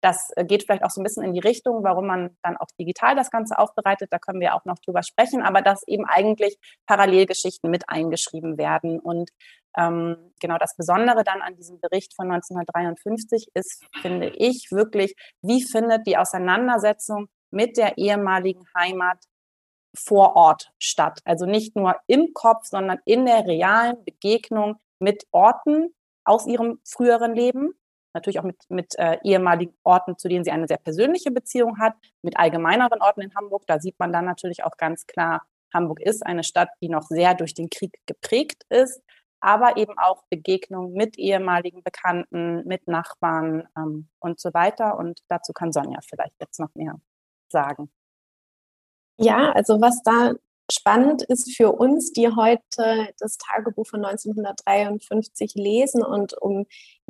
das 0.00 0.30
geht 0.44 0.64
vielleicht 0.64 0.84
auch 0.84 0.90
so 0.90 1.00
ein 1.00 1.04
bisschen 1.04 1.24
in 1.24 1.34
die 1.34 1.40
Richtung, 1.40 1.82
warum 1.82 2.06
man 2.06 2.36
dann 2.42 2.56
auch 2.56 2.68
digital 2.78 3.14
das 3.14 3.30
Ganze 3.30 3.58
aufbereitet. 3.58 4.12
Da 4.12 4.18
können 4.18 4.40
wir 4.40 4.54
auch 4.54 4.64
noch 4.64 4.78
drüber 4.78 5.02
sprechen, 5.02 5.42
aber 5.42 5.62
dass 5.62 5.86
eben 5.86 6.06
eigentlich 6.06 6.56
Parallelgeschichten 6.86 7.70
mit 7.70 7.88
eingeschrieben 7.88 8.56
werden. 8.56 8.98
Und 8.98 9.30
ähm, 9.76 10.32
genau 10.40 10.58
das 10.58 10.76
Besondere 10.76 11.22
dann 11.22 11.42
an 11.42 11.56
diesem 11.56 11.80
Bericht 11.80 12.14
von 12.14 12.30
1953 12.30 13.48
ist, 13.54 13.84
finde 14.00 14.30
ich, 14.30 14.68
wirklich, 14.70 15.14
wie 15.42 15.62
findet 15.62 16.06
die 16.06 16.16
Auseinandersetzung 16.16 17.28
mit 17.50 17.76
der 17.76 17.98
ehemaligen 17.98 18.64
Heimat 18.76 19.18
vor 19.94 20.36
Ort 20.36 20.70
statt. 20.78 21.20
Also 21.24 21.46
nicht 21.46 21.76
nur 21.76 21.96
im 22.06 22.32
Kopf, 22.32 22.64
sondern 22.64 23.00
in 23.04 23.26
der 23.26 23.46
realen 23.46 24.02
Begegnung 24.04 24.76
mit 24.98 25.24
Orten 25.32 25.94
aus 26.24 26.46
ihrem 26.46 26.80
früheren 26.84 27.34
Leben 27.34 27.74
natürlich 28.14 28.38
auch 28.38 28.44
mit, 28.44 28.58
mit 28.68 28.98
äh, 28.98 29.18
ehemaligen 29.22 29.74
Orten, 29.82 30.18
zu 30.18 30.28
denen 30.28 30.44
sie 30.44 30.50
eine 30.50 30.66
sehr 30.68 30.78
persönliche 30.78 31.30
Beziehung 31.30 31.78
hat, 31.78 31.94
mit 32.22 32.36
allgemeineren 32.36 33.00
Orten 33.00 33.22
in 33.22 33.34
Hamburg. 33.34 33.64
Da 33.66 33.80
sieht 33.80 33.98
man 33.98 34.12
dann 34.12 34.24
natürlich 34.24 34.64
auch 34.64 34.76
ganz 34.76 35.06
klar, 35.06 35.42
Hamburg 35.72 36.00
ist 36.00 36.26
eine 36.26 36.44
Stadt, 36.44 36.70
die 36.80 36.88
noch 36.88 37.04
sehr 37.04 37.34
durch 37.34 37.54
den 37.54 37.70
Krieg 37.70 37.98
geprägt 38.06 38.64
ist, 38.68 39.00
aber 39.40 39.76
eben 39.76 39.96
auch 39.98 40.24
Begegnungen 40.28 40.92
mit 40.92 41.18
ehemaligen 41.18 41.82
Bekannten, 41.82 42.66
mit 42.66 42.88
Nachbarn 42.88 43.68
ähm, 43.76 44.08
und 44.18 44.40
so 44.40 44.52
weiter. 44.52 44.98
Und 44.98 45.20
dazu 45.28 45.52
kann 45.52 45.72
Sonja 45.72 46.00
vielleicht 46.02 46.34
jetzt 46.40 46.60
noch 46.60 46.74
mehr 46.74 47.00
sagen. 47.48 47.90
Ja, 49.18 49.52
also 49.52 49.80
was 49.80 50.02
da 50.02 50.32
spannend 50.70 51.22
ist 51.22 51.54
für 51.56 51.72
uns, 51.72 52.12
die 52.12 52.28
heute 52.28 53.08
das 53.18 53.38
Tagebuch 53.38 53.86
von 53.86 54.04
1953 54.04 55.54
lesen 55.54 56.02
und 56.02 56.40
um 56.40 56.66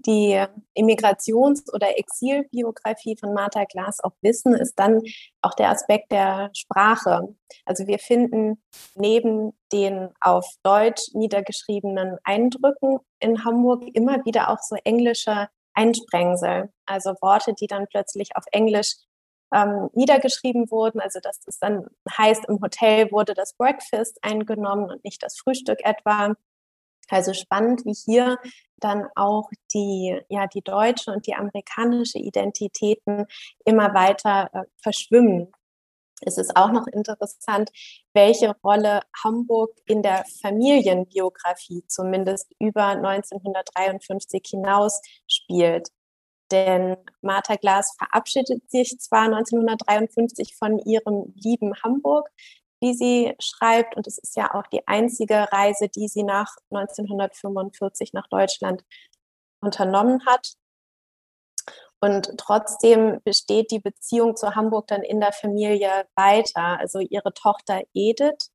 die 0.06 0.44
Immigrations- 0.74 1.72
oder 1.72 1.98
Exilbiografie 1.98 3.16
von 3.18 3.34
Martha 3.34 3.64
Glass 3.64 4.00
auch 4.02 4.14
wissen, 4.22 4.54
ist 4.54 4.78
dann 4.78 5.02
auch 5.42 5.54
der 5.54 5.70
Aspekt 5.70 6.12
der 6.12 6.50
Sprache. 6.54 7.34
Also 7.64 7.86
wir 7.86 7.98
finden 7.98 8.62
neben 8.94 9.52
den 9.72 10.10
auf 10.20 10.46
Deutsch 10.62 11.12
niedergeschriebenen 11.14 12.18
Eindrücken 12.24 12.98
in 13.20 13.44
Hamburg 13.44 13.84
immer 13.94 14.24
wieder 14.24 14.50
auch 14.50 14.60
so 14.60 14.76
englische 14.84 15.48
Einsprengsel, 15.74 16.70
also 16.86 17.14
Worte, 17.20 17.54
die 17.54 17.66
dann 17.66 17.86
plötzlich 17.88 18.36
auf 18.36 18.44
Englisch 18.52 18.96
ähm, 19.52 19.90
niedergeschrieben 19.94 20.70
wurden. 20.70 21.00
Also 21.00 21.20
dass 21.20 21.40
das 21.40 21.58
dann 21.58 21.86
heißt, 22.16 22.46
im 22.46 22.60
Hotel 22.60 23.10
wurde 23.10 23.34
das 23.34 23.54
Breakfast 23.54 24.18
eingenommen 24.22 24.90
und 24.90 25.04
nicht 25.04 25.22
das 25.22 25.38
Frühstück 25.38 25.78
etwa. 25.84 26.34
Also 27.10 27.32
spannend, 27.34 27.84
wie 27.84 27.94
hier 27.94 28.38
dann 28.78 29.06
auch 29.14 29.50
die, 29.74 30.18
ja, 30.28 30.46
die 30.46 30.62
deutsche 30.62 31.10
und 31.10 31.26
die 31.26 31.34
amerikanische 31.34 32.18
Identitäten 32.18 33.26
immer 33.64 33.94
weiter 33.94 34.48
äh, 34.52 34.62
verschwimmen. 34.82 35.52
Es 36.22 36.36
ist 36.36 36.54
auch 36.56 36.70
noch 36.70 36.86
interessant, 36.86 37.70
welche 38.12 38.54
Rolle 38.62 39.00
Hamburg 39.24 39.70
in 39.86 40.02
der 40.02 40.24
Familienbiografie 40.42 41.84
zumindest 41.88 42.52
über 42.58 42.88
1953 42.88 44.42
hinaus 44.50 45.00
spielt. 45.26 45.88
Denn 46.50 46.96
Martha 47.22 47.54
Glass 47.56 47.94
verabschiedet 47.96 48.70
sich 48.70 48.98
zwar 48.98 49.22
1953 49.22 50.56
von 50.56 50.78
ihrem 50.80 51.32
lieben 51.36 51.72
Hamburg, 51.82 52.28
wie 52.80 52.94
sie 52.94 53.34
schreibt, 53.38 53.96
und 53.96 54.06
es 54.06 54.18
ist 54.18 54.36
ja 54.36 54.54
auch 54.54 54.66
die 54.68 54.86
einzige 54.88 55.52
Reise, 55.52 55.88
die 55.88 56.08
sie 56.08 56.22
nach 56.22 56.56
1945 56.70 58.12
nach 58.12 58.28
Deutschland 58.28 58.84
unternommen 59.60 60.24
hat. 60.26 60.54
Und 62.00 62.38
trotzdem 62.38 63.20
besteht 63.24 63.70
die 63.70 63.80
Beziehung 63.80 64.34
zu 64.34 64.54
Hamburg 64.54 64.86
dann 64.86 65.02
in 65.02 65.20
der 65.20 65.32
Familie 65.32 66.06
weiter. 66.16 66.78
Also 66.78 67.00
ihre 67.00 67.34
Tochter 67.34 67.82
Edith 67.92 68.50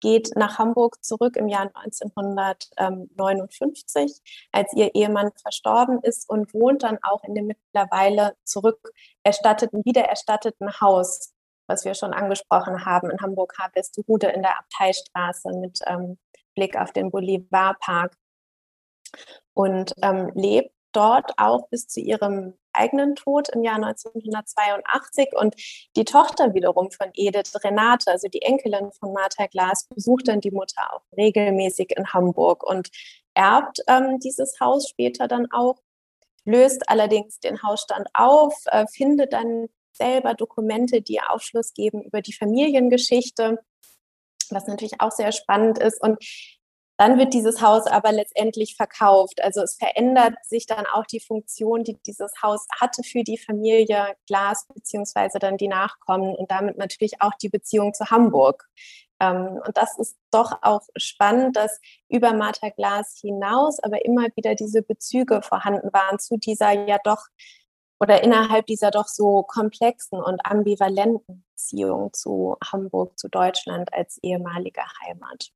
geht 0.00 0.36
nach 0.36 0.58
Hamburg 0.58 1.02
zurück 1.02 1.36
im 1.36 1.48
Jahr 1.48 1.70
1959, 1.74 4.20
als 4.52 4.74
ihr 4.74 4.94
Ehemann 4.94 5.30
verstorben 5.40 6.00
ist 6.02 6.28
und 6.28 6.52
wohnt 6.52 6.82
dann 6.82 6.98
auch 7.02 7.24
in 7.24 7.34
dem 7.34 7.46
mittlerweile 7.46 8.36
zurückerstatteten, 8.44 9.82
wiedererstatteten 9.86 10.82
Haus, 10.82 11.32
was 11.66 11.84
wir 11.84 11.94
schon 11.94 12.12
angesprochen 12.12 12.84
haben, 12.84 13.10
in 13.10 13.20
Hamburg-Harvestehude 13.20 14.28
in 14.28 14.42
der 14.42 14.58
Abteistraße 14.58 15.50
mit 15.58 15.80
ähm, 15.86 16.18
Blick 16.54 16.76
auf 16.76 16.92
den 16.92 17.10
Boulevardpark 17.10 18.16
und 19.54 19.94
ähm, 20.02 20.30
lebt 20.34 20.72
dort 20.92 21.32
auch 21.36 21.68
bis 21.68 21.86
zu 21.86 22.00
ihrem 22.00 22.54
eigenen 22.72 23.16
Tod 23.16 23.48
im 23.50 23.62
Jahr 23.62 23.76
1982. 23.76 25.28
Und 25.34 25.54
die 25.96 26.04
Tochter 26.04 26.54
wiederum 26.54 26.90
von 26.90 27.10
Edith, 27.14 27.52
Renate, 27.62 28.10
also 28.10 28.28
die 28.28 28.42
Enkelin 28.42 28.90
von 28.92 29.12
Martha 29.12 29.46
Glas, 29.46 29.86
besucht 29.88 30.28
dann 30.28 30.40
die 30.40 30.50
Mutter 30.50 30.94
auch 30.94 31.02
regelmäßig 31.16 31.96
in 31.96 32.12
Hamburg 32.12 32.62
und 32.62 32.88
erbt 33.34 33.80
ähm, 33.88 34.18
dieses 34.20 34.58
Haus 34.60 34.88
später 34.88 35.28
dann 35.28 35.50
auch, 35.52 35.76
löst 36.44 36.88
allerdings 36.88 37.40
den 37.40 37.62
Hausstand 37.62 38.08
auf, 38.14 38.54
äh, 38.66 38.86
findet 38.86 39.32
dann 39.32 39.68
selber 39.96 40.34
Dokumente, 40.34 41.02
die 41.02 41.20
Aufschluss 41.20 41.72
geben 41.74 42.02
über 42.02 42.22
die 42.22 42.32
Familiengeschichte, 42.32 43.58
was 44.50 44.66
natürlich 44.66 45.00
auch 45.00 45.12
sehr 45.12 45.32
spannend 45.32 45.78
ist. 45.78 46.00
Und 46.02 46.18
dann 46.98 47.18
wird 47.18 47.34
dieses 47.34 47.60
Haus 47.60 47.86
aber 47.86 48.10
letztendlich 48.10 48.74
verkauft. 48.74 49.42
Also 49.42 49.60
es 49.60 49.76
verändert 49.76 50.34
sich 50.44 50.66
dann 50.66 50.86
auch 50.86 51.04
die 51.04 51.20
Funktion, 51.20 51.84
die 51.84 51.98
dieses 52.06 52.32
Haus 52.42 52.66
hatte 52.80 53.02
für 53.02 53.22
die 53.22 53.36
Familie 53.36 54.14
Glas 54.26 54.66
beziehungsweise 54.72 55.38
dann 55.38 55.58
die 55.58 55.68
Nachkommen 55.68 56.34
und 56.34 56.50
damit 56.50 56.78
natürlich 56.78 57.20
auch 57.20 57.34
die 57.40 57.50
Beziehung 57.50 57.92
zu 57.92 58.10
Hamburg. 58.10 58.66
Ähm, 59.20 59.60
und 59.66 59.76
das 59.76 59.98
ist 59.98 60.16
doch 60.30 60.52
auch 60.62 60.82
spannend, 60.96 61.56
dass 61.56 61.80
über 62.08 62.32
Martha 62.32 62.70
Glas 62.70 63.18
hinaus 63.20 63.78
aber 63.80 64.04
immer 64.04 64.28
wieder 64.34 64.54
diese 64.54 64.82
Bezüge 64.82 65.42
vorhanden 65.42 65.92
waren 65.92 66.18
zu 66.18 66.38
dieser 66.38 66.72
ja 66.72 66.98
doch 67.04 67.26
oder 68.00 68.22
innerhalb 68.22 68.66
dieser 68.66 68.90
doch 68.90 69.08
so 69.08 69.42
komplexen 69.42 70.20
und 70.20 70.44
ambivalenten 70.44 71.44
Beziehung 71.52 72.12
zu 72.12 72.56
Hamburg, 72.64 73.18
zu 73.18 73.28
Deutschland 73.28 73.92
als 73.92 74.18
ehemalige 74.22 74.82
Heimat. 75.04 75.50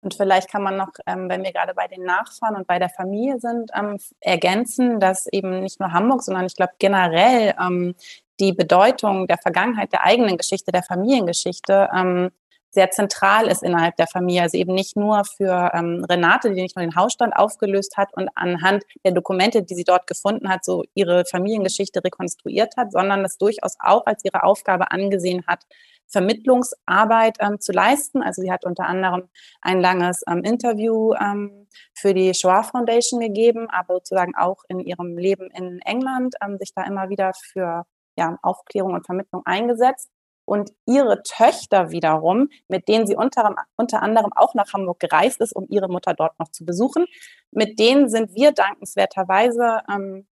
Und 0.00 0.14
vielleicht 0.14 0.48
kann 0.50 0.62
man 0.62 0.76
noch, 0.76 0.92
ähm, 1.06 1.28
wenn 1.28 1.42
wir 1.42 1.52
gerade 1.52 1.74
bei 1.74 1.88
den 1.88 2.04
Nachfahren 2.04 2.54
und 2.54 2.66
bei 2.66 2.78
der 2.78 2.88
Familie 2.88 3.40
sind, 3.40 3.70
ähm, 3.74 3.98
ergänzen, 4.20 5.00
dass 5.00 5.26
eben 5.26 5.60
nicht 5.60 5.80
nur 5.80 5.92
Hamburg, 5.92 6.22
sondern 6.22 6.46
ich 6.46 6.54
glaube 6.54 6.74
generell 6.78 7.54
ähm, 7.60 7.94
die 8.38 8.52
Bedeutung 8.52 9.26
der 9.26 9.38
Vergangenheit, 9.38 9.92
der 9.92 10.04
eigenen 10.04 10.38
Geschichte, 10.38 10.70
der 10.70 10.84
Familiengeschichte 10.84 11.88
ähm, 11.92 12.30
sehr 12.70 12.90
zentral 12.90 13.46
ist 13.48 13.62
innerhalb 13.62 13.96
der 13.96 14.06
Familie. 14.06 14.42
Also 14.42 14.58
eben 14.58 14.74
nicht 14.74 14.96
nur 14.96 15.24
für 15.24 15.70
ähm, 15.74 16.04
Renate, 16.08 16.50
die 16.52 16.62
nicht 16.62 16.76
nur 16.76 16.84
den 16.84 16.96
Hausstand 16.96 17.34
aufgelöst 17.34 17.96
hat 17.96 18.12
und 18.14 18.28
anhand 18.34 18.84
der 19.04 19.12
Dokumente, 19.12 19.62
die 19.62 19.74
sie 19.74 19.84
dort 19.84 20.06
gefunden 20.06 20.48
hat, 20.48 20.64
so 20.64 20.84
ihre 20.94 21.24
Familiengeschichte 21.24 22.02
rekonstruiert 22.04 22.76
hat, 22.76 22.92
sondern 22.92 23.22
das 23.22 23.38
durchaus 23.38 23.76
auch 23.78 24.06
als 24.06 24.24
ihre 24.24 24.42
Aufgabe 24.42 24.90
angesehen 24.90 25.44
hat, 25.46 25.64
Vermittlungsarbeit 26.08 27.36
ähm, 27.40 27.60
zu 27.60 27.72
leisten. 27.72 28.22
Also 28.22 28.42
sie 28.42 28.50
hat 28.50 28.64
unter 28.64 28.86
anderem 28.86 29.28
ein 29.60 29.80
langes 29.80 30.22
ähm, 30.28 30.42
Interview 30.42 31.14
ähm, 31.14 31.66
für 31.94 32.14
die 32.14 32.34
Shoah 32.34 32.64
Foundation 32.64 33.20
gegeben, 33.20 33.68
aber 33.70 33.94
sozusagen 33.94 34.34
auch 34.34 34.64
in 34.68 34.80
ihrem 34.80 35.16
Leben 35.18 35.50
in 35.50 35.80
England 35.82 36.34
ähm, 36.42 36.58
sich 36.58 36.72
da 36.74 36.84
immer 36.84 37.08
wieder 37.08 37.32
für 37.34 37.84
ja, 38.16 38.38
Aufklärung 38.42 38.94
und 38.94 39.06
Vermittlung 39.06 39.42
eingesetzt. 39.44 40.10
Und 40.48 40.72
ihre 40.86 41.22
Töchter 41.22 41.90
wiederum, 41.90 42.48
mit 42.68 42.88
denen 42.88 43.06
sie 43.06 43.14
unter, 43.14 43.54
unter 43.76 44.02
anderem 44.02 44.32
auch 44.34 44.54
nach 44.54 44.72
Hamburg 44.72 44.98
gereist 44.98 45.42
ist, 45.42 45.54
um 45.54 45.66
ihre 45.68 45.88
Mutter 45.88 46.14
dort 46.14 46.38
noch 46.38 46.48
zu 46.48 46.64
besuchen, 46.64 47.04
mit 47.50 47.78
denen 47.78 48.08
sind 48.08 48.34
wir 48.34 48.52
dankenswerterweise 48.52 49.82
ähm, 49.92 50.26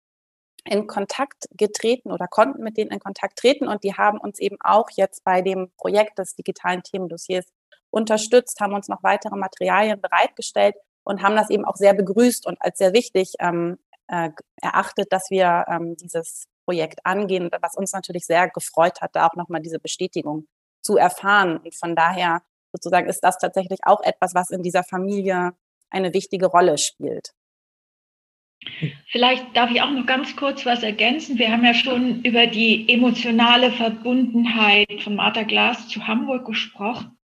in 0.64 0.86
Kontakt 0.86 1.46
getreten 1.50 2.12
oder 2.12 2.28
konnten 2.28 2.62
mit 2.62 2.76
denen 2.76 2.92
in 2.92 3.00
Kontakt 3.00 3.38
treten. 3.38 3.66
Und 3.66 3.82
die 3.82 3.94
haben 3.94 4.20
uns 4.20 4.38
eben 4.38 4.56
auch 4.60 4.88
jetzt 4.94 5.24
bei 5.24 5.42
dem 5.42 5.72
Projekt 5.76 6.20
des 6.20 6.36
digitalen 6.36 6.84
Themendossiers 6.84 7.46
unterstützt, 7.90 8.60
haben 8.60 8.74
uns 8.74 8.86
noch 8.86 9.02
weitere 9.02 9.34
Materialien 9.34 10.00
bereitgestellt 10.00 10.76
und 11.02 11.22
haben 11.22 11.34
das 11.34 11.50
eben 11.50 11.64
auch 11.64 11.76
sehr 11.76 11.92
begrüßt 11.92 12.46
und 12.46 12.56
als 12.60 12.78
sehr 12.78 12.92
wichtig 12.92 13.34
ähm, 13.40 13.78
äh, 14.06 14.30
erachtet, 14.62 15.12
dass 15.12 15.30
wir 15.30 15.64
ähm, 15.68 15.96
dieses 15.96 16.46
Projekt 16.64 17.04
angehen, 17.04 17.50
was 17.60 17.76
uns 17.76 17.92
natürlich 17.92 18.26
sehr 18.26 18.48
gefreut 18.48 19.00
hat, 19.00 19.14
da 19.14 19.26
auch 19.26 19.34
nochmal 19.34 19.60
diese 19.60 19.78
Bestätigung 19.78 20.46
zu 20.82 20.96
erfahren. 20.96 21.58
Und 21.58 21.74
von 21.74 21.94
daher 21.94 22.42
sozusagen 22.72 23.08
ist 23.08 23.20
das 23.20 23.38
tatsächlich 23.38 23.80
auch 23.84 24.02
etwas, 24.02 24.34
was 24.34 24.50
in 24.50 24.62
dieser 24.62 24.84
Familie 24.84 25.52
eine 25.90 26.12
wichtige 26.12 26.46
Rolle 26.46 26.78
spielt. 26.78 27.32
Vielleicht 29.10 29.56
darf 29.56 29.70
ich 29.70 29.82
auch 29.82 29.90
noch 29.90 30.06
ganz 30.06 30.34
kurz 30.36 30.64
was 30.64 30.82
ergänzen. 30.82 31.38
Wir 31.38 31.50
haben 31.50 31.64
ja 31.64 31.74
schon 31.74 32.22
über 32.22 32.46
die 32.46 32.88
emotionale 32.88 33.70
Verbundenheit 33.70 35.02
von 35.02 35.16
Martha 35.16 35.42
Glas 35.42 35.88
zu 35.88 36.06
Hamburg 36.06 36.46
gesprochen. 36.46 37.18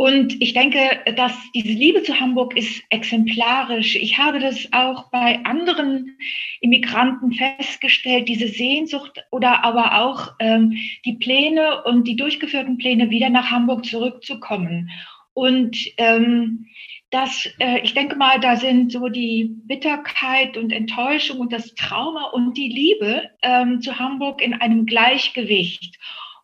Und 0.00 0.40
ich 0.40 0.54
denke, 0.54 0.78
dass 1.14 1.34
diese 1.54 1.74
Liebe 1.74 2.02
zu 2.02 2.18
Hamburg 2.18 2.56
ist 2.56 2.82
exemplarisch. 2.88 3.96
Ich 3.96 4.16
habe 4.16 4.38
das 4.38 4.66
auch 4.72 5.10
bei 5.10 5.44
anderen 5.44 6.16
Immigranten 6.62 7.34
festgestellt, 7.34 8.26
diese 8.26 8.48
Sehnsucht 8.48 9.22
oder 9.30 9.62
aber 9.62 10.00
auch 10.00 10.32
ähm, 10.38 10.74
die 11.04 11.18
Pläne 11.18 11.82
und 11.84 12.08
die 12.08 12.16
durchgeführten 12.16 12.78
Pläne, 12.78 13.10
wieder 13.10 13.28
nach 13.28 13.50
Hamburg 13.50 13.84
zurückzukommen. 13.84 14.88
Und 15.34 15.76
ähm, 15.98 16.64
das, 17.10 17.50
äh, 17.58 17.80
ich 17.82 17.92
denke 17.92 18.16
mal, 18.16 18.40
da 18.40 18.56
sind 18.56 18.92
so 18.92 19.10
die 19.10 19.50
Bitterkeit 19.66 20.56
und 20.56 20.72
Enttäuschung 20.72 21.40
und 21.40 21.52
das 21.52 21.74
Trauma 21.74 22.30
und 22.32 22.56
die 22.56 22.68
Liebe 22.68 23.28
ähm, 23.42 23.82
zu 23.82 23.98
Hamburg 23.98 24.40
in 24.40 24.54
einem 24.54 24.86
Gleichgewicht. 24.86 25.98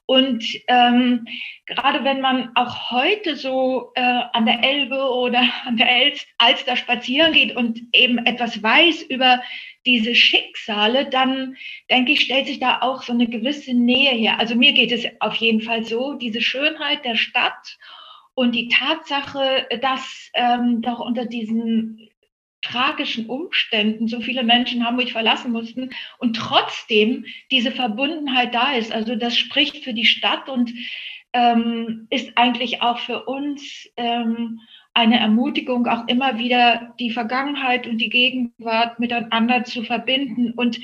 Und 0.07 0.45
ähm, 0.69 1.27
gerade 1.67 2.05
wenn 2.05 2.21
man 2.21 2.53
auch 2.55 2.93
heute 2.93 3.35
so 3.35 3.91
äh, 3.97 4.01
an 4.01 4.47
der 4.47 4.63
Elbe 4.63 5.11
oder 5.11 5.43
an 5.65 5.77
der 5.77 5.89
Alster 6.39 6.77
spazieren 6.77 7.33
geht 7.33 7.57
und 7.57 7.81
eben 7.93 8.19
etwas 8.19 8.63
weiß 8.63 9.03
über 9.03 9.43
diese 9.85 10.15
Schicksale, 10.15 11.07
dann 11.07 11.57
denke 11.91 12.13
ich, 12.13 12.21
stellt 12.21 12.47
sich 12.47 12.61
da 12.61 12.81
auch 12.81 13.03
so 13.03 13.13
eine 13.13 13.29
gewisse 13.29 13.75
Nähe 13.75 14.13
her. 14.13 14.39
Also 14.39 14.55
mir 14.55 14.73
geht 14.73 14.93
es 14.93 15.07
auf 15.21 15.35
jeden 15.37 15.61
Fall 15.61 15.85
so, 15.85 16.15
diese 16.15 16.41
Schönheit 16.41 17.05
der 17.05 17.17
Stadt 17.17 17.77
und 18.35 18.55
die 18.55 18.69
Tatsache, 18.69 19.67
dass 19.81 20.31
ähm, 20.35 20.83
doch 20.83 21.01
unter 21.01 21.25
diesen 21.25 22.11
tragischen 22.67 23.27
Umständen 23.27 24.09
so 24.09 24.21
viele 24.21 24.43
Menschen 24.43 24.85
Hamburg 24.85 25.11
verlassen 25.11 25.53
mussten 25.53 25.91
und 26.19 26.37
trotzdem 26.37 27.25
diese 27.51 27.71
Verbundenheit 27.71 28.55
da 28.55 28.73
ist. 28.73 28.93
Also 28.93 29.17
das 29.17 29.37
spricht 29.37 29.85
für 29.85 29.95
die 29.95 30.05
Stadt 30.05 30.49
und 30.49 30.73
ähm, 31.33 32.07
ist 32.11 32.33
eigentlich 32.37 32.83
auch 32.83 32.99
für 32.99 33.25
uns 33.25 33.89
ähm, 33.97 34.61
eine 34.95 35.21
Ermutigung, 35.21 35.87
auch 35.87 36.09
immer 36.09 36.39
wieder 36.39 36.95
die 36.99 37.11
Vergangenheit 37.11 37.87
und 37.87 37.99
die 37.99 38.09
Gegenwart 38.09 38.99
miteinander 38.99 39.65
zu 39.65 39.83
verbinden 39.83 40.53
und 40.53 40.81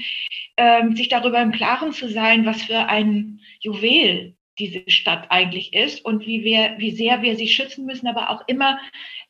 ähm, 0.59 0.95
sich 0.95 1.09
darüber 1.09 1.41
im 1.41 1.53
Klaren 1.53 1.93
zu 1.93 2.09
sein, 2.09 2.45
was 2.45 2.63
für 2.63 2.87
ein 2.89 3.41
Juwel 3.61 4.37
diese 4.59 4.89
Stadt 4.91 5.31
eigentlich 5.31 5.73
ist 5.73 6.05
und 6.05 6.27
wie 6.27 6.45
wir, 6.45 6.75
wie 6.79 6.91
sehr 6.91 7.23
wir 7.23 7.37
sie 7.37 7.49
schützen 7.49 7.87
müssen, 7.87 8.07
aber 8.07 8.31
auch 8.31 8.43
immer 8.47 8.79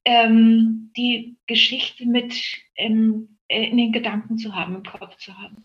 ähm, 0.05 0.91
die 0.97 1.37
Geschichte 1.47 2.07
mit 2.07 2.35
ähm, 2.77 3.39
in 3.49 3.77
den 3.77 3.93
Gedanken 3.93 4.39
zu 4.39 4.55
haben, 4.55 4.77
im 4.77 4.83
Kopf 4.83 5.17
zu 5.17 5.37
haben. 5.39 5.65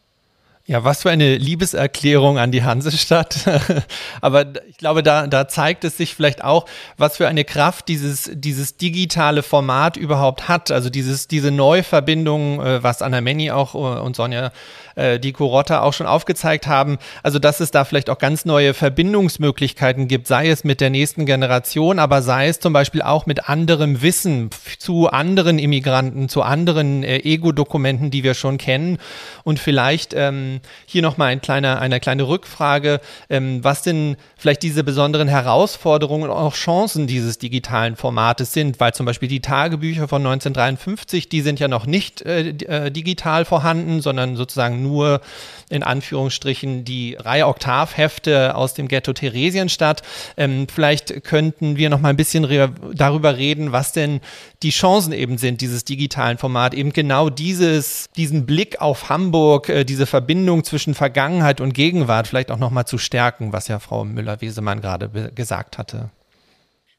Ja, 0.70 0.84
was 0.84 1.04
für 1.04 1.10
eine 1.10 1.38
Liebeserklärung 1.38 2.38
an 2.38 2.52
die 2.52 2.62
Hansestadt. 2.62 3.38
Aber 4.22 4.48
ich 4.68 4.76
glaube, 4.76 5.02
da, 5.02 5.26
da 5.26 5.48
zeigt 5.48 5.86
es 5.86 5.96
sich 5.96 6.14
vielleicht 6.14 6.44
auch, 6.44 6.66
was 6.98 7.16
für 7.16 7.28
eine 7.30 7.46
Kraft 7.46 7.88
dieses, 7.88 8.30
dieses 8.34 8.76
digitale 8.76 9.44
Format 9.44 9.96
überhaupt 9.96 10.50
hat. 10.50 10.70
Also 10.72 10.90
dieses, 10.90 11.30
diese 11.30 11.52
Neuverbindung, 11.52 12.60
äh, 12.60 12.84
was 12.84 13.02
Anna 13.02 13.22
Menny 13.22 13.50
auch 13.50 13.76
äh, 13.76 14.02
und 14.02 14.18
Sonja 14.18 14.52
äh, 14.98 15.20
die 15.20 15.32
Kurotta 15.32 15.84
auch 15.84 15.94
schon 15.94 16.08
aufgezeigt 16.08 16.68
haben. 16.68 16.98
Also, 17.24 17.40
dass 17.40 17.62
es 17.62 17.72
da 17.72 17.86
vielleicht 17.86 18.10
auch 18.10 18.18
ganz 18.18 18.44
neue 18.44 18.74
Verbindungsmöglichkeiten 18.74 20.10
gibt, 20.10 20.28
sei 20.28 20.50
es 20.50 20.64
mit 20.66 20.82
der 20.82 20.90
nächsten 20.90 21.26
Generation, 21.26 22.00
aber 22.00 22.22
sei 22.22 22.50
es 22.50 22.60
zum 22.60 22.74
Beispiel 22.74 23.02
auch 23.02 23.26
mit 23.26 23.48
anderem 23.48 24.02
Wissen 24.02 24.50
zu 24.80 25.08
anderen 25.08 25.60
Immigranten, 25.60 26.28
zu 26.28 26.42
anderen 26.42 27.04
äh, 27.04 27.20
Ego-Dokumenten, 27.20 28.12
die 28.12 28.24
wir 28.24 28.34
schon 28.34 28.58
kennen. 28.58 28.98
Und 29.44 29.60
vielleicht 29.60 30.14
ähm, 30.14 30.57
hier 30.86 31.02
nochmal 31.02 31.30
ein 31.30 31.42
kleiner, 31.42 31.80
eine 31.80 32.00
kleine 32.00 32.28
Rückfrage, 32.28 33.00
ähm, 33.30 33.64
was 33.64 33.82
denn 33.82 34.18
vielleicht 34.38 34.64
diese 34.64 34.84
besonderen 34.84 35.28
Herausforderungen 35.28 36.30
und 36.30 36.36
auch 36.36 36.54
Chancen 36.54 37.08
dieses 37.08 37.38
digitalen 37.38 37.96
Formates 37.96 38.54
sind, 38.54 38.80
weil 38.80 38.94
zum 38.94 39.06
Beispiel 39.06 39.30
die 39.30 39.42
Tagebücher 39.42 40.08
von 40.08 40.22
1953, 40.26 41.30
die 41.30 41.42
sind 41.42 41.60
ja 41.60 41.68
noch 41.68 41.86
nicht 41.86 42.22
äh, 42.22 42.50
äh, 42.50 42.92
digital 42.92 43.46
vorhanden, 43.46 44.02
sondern 44.02 44.36
sozusagen 44.36 44.82
nur 44.82 45.22
in 45.70 45.84
Anführungsstrichen 45.84 46.86
die 46.86 47.16
Reihe 47.16 47.48
Oktavhefte 47.48 48.56
aus 48.56 48.74
dem 48.74 48.88
Ghetto 48.88 49.14
Theresienstadt. 49.14 50.02
Ähm, 50.38 50.68
vielleicht 50.74 51.24
könnten 51.24 51.78
wir 51.78 51.90
noch 51.90 52.00
mal 52.00 52.10
ein 52.10 52.18
bisschen 52.18 52.48
darüber 52.94 53.38
reden, 53.38 53.72
was 53.72 53.92
denn 53.92 54.22
die 54.64 54.70
Chancen 54.70 55.14
eben 55.14 55.38
sind 55.38 55.62
dieses 55.62 55.86
digitalen 55.86 56.38
Format, 56.38 56.74
eben 56.74 56.94
genau 56.94 57.30
dieses, 57.30 58.10
diesen 58.16 58.46
Blick 58.46 58.82
auf 58.82 59.10
Hamburg, 59.10 59.70
äh, 59.70 59.84
diese 59.84 60.06
Verbindung 60.06 60.47
zwischen 60.64 60.94
Vergangenheit 60.94 61.62
und 61.62 61.74
Gegenwart 61.74 62.28
vielleicht 62.28 62.52
auch 62.52 62.58
noch 62.58 62.72
mal 62.72 62.86
zu 62.86 62.98
stärken, 62.98 63.54
was 63.54 63.68
ja 63.68 63.80
Frau 63.80 64.06
Müller-Wesemann 64.06 64.82
gerade 64.82 65.32
gesagt 65.34 65.78
hatte 65.78 66.12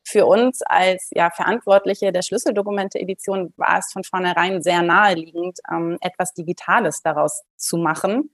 für 0.08 0.26
uns 0.26 0.62
als 0.62 1.10
ja, 1.14 1.30
Verantwortliche 1.30 2.12
der 2.12 2.22
Schlüsseldokumente-Edition 2.22 3.52
war 3.56 3.78
es 3.78 3.92
von 3.92 4.04
vornherein 4.04 4.62
sehr 4.62 4.82
naheliegend, 4.82 5.58
ähm, 5.70 5.98
etwas 6.00 6.32
Digitales 6.32 7.02
daraus 7.02 7.42
zu 7.56 7.76
machen, 7.76 8.30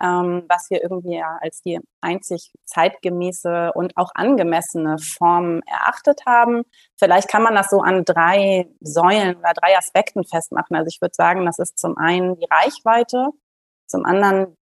ähm, 0.00 0.44
was 0.48 0.70
wir 0.70 0.82
irgendwie 0.82 1.16
ja 1.16 1.38
als 1.42 1.60
die 1.60 1.78
einzig 2.00 2.52
zeitgemäße 2.64 3.72
und 3.74 3.96
auch 3.96 4.12
angemessene 4.14 4.96
Form 4.98 5.60
erachtet 5.66 6.22
haben. 6.26 6.62
Vielleicht 6.98 7.28
kann 7.28 7.42
man 7.42 7.54
das 7.54 7.68
so 7.68 7.80
an 7.80 8.04
drei 8.04 8.68
Säulen 8.80 9.36
oder 9.36 9.52
drei 9.52 9.76
Aspekten 9.76 10.24
festmachen. 10.24 10.74
Also 10.74 10.88
ich 10.88 11.02
würde 11.02 11.14
sagen, 11.14 11.44
das 11.44 11.58
ist 11.58 11.78
zum 11.78 11.98
einen 11.98 12.36
die 12.36 12.46
Reichweite, 12.50 13.28
zum 13.90 14.04
anderen 14.04 14.56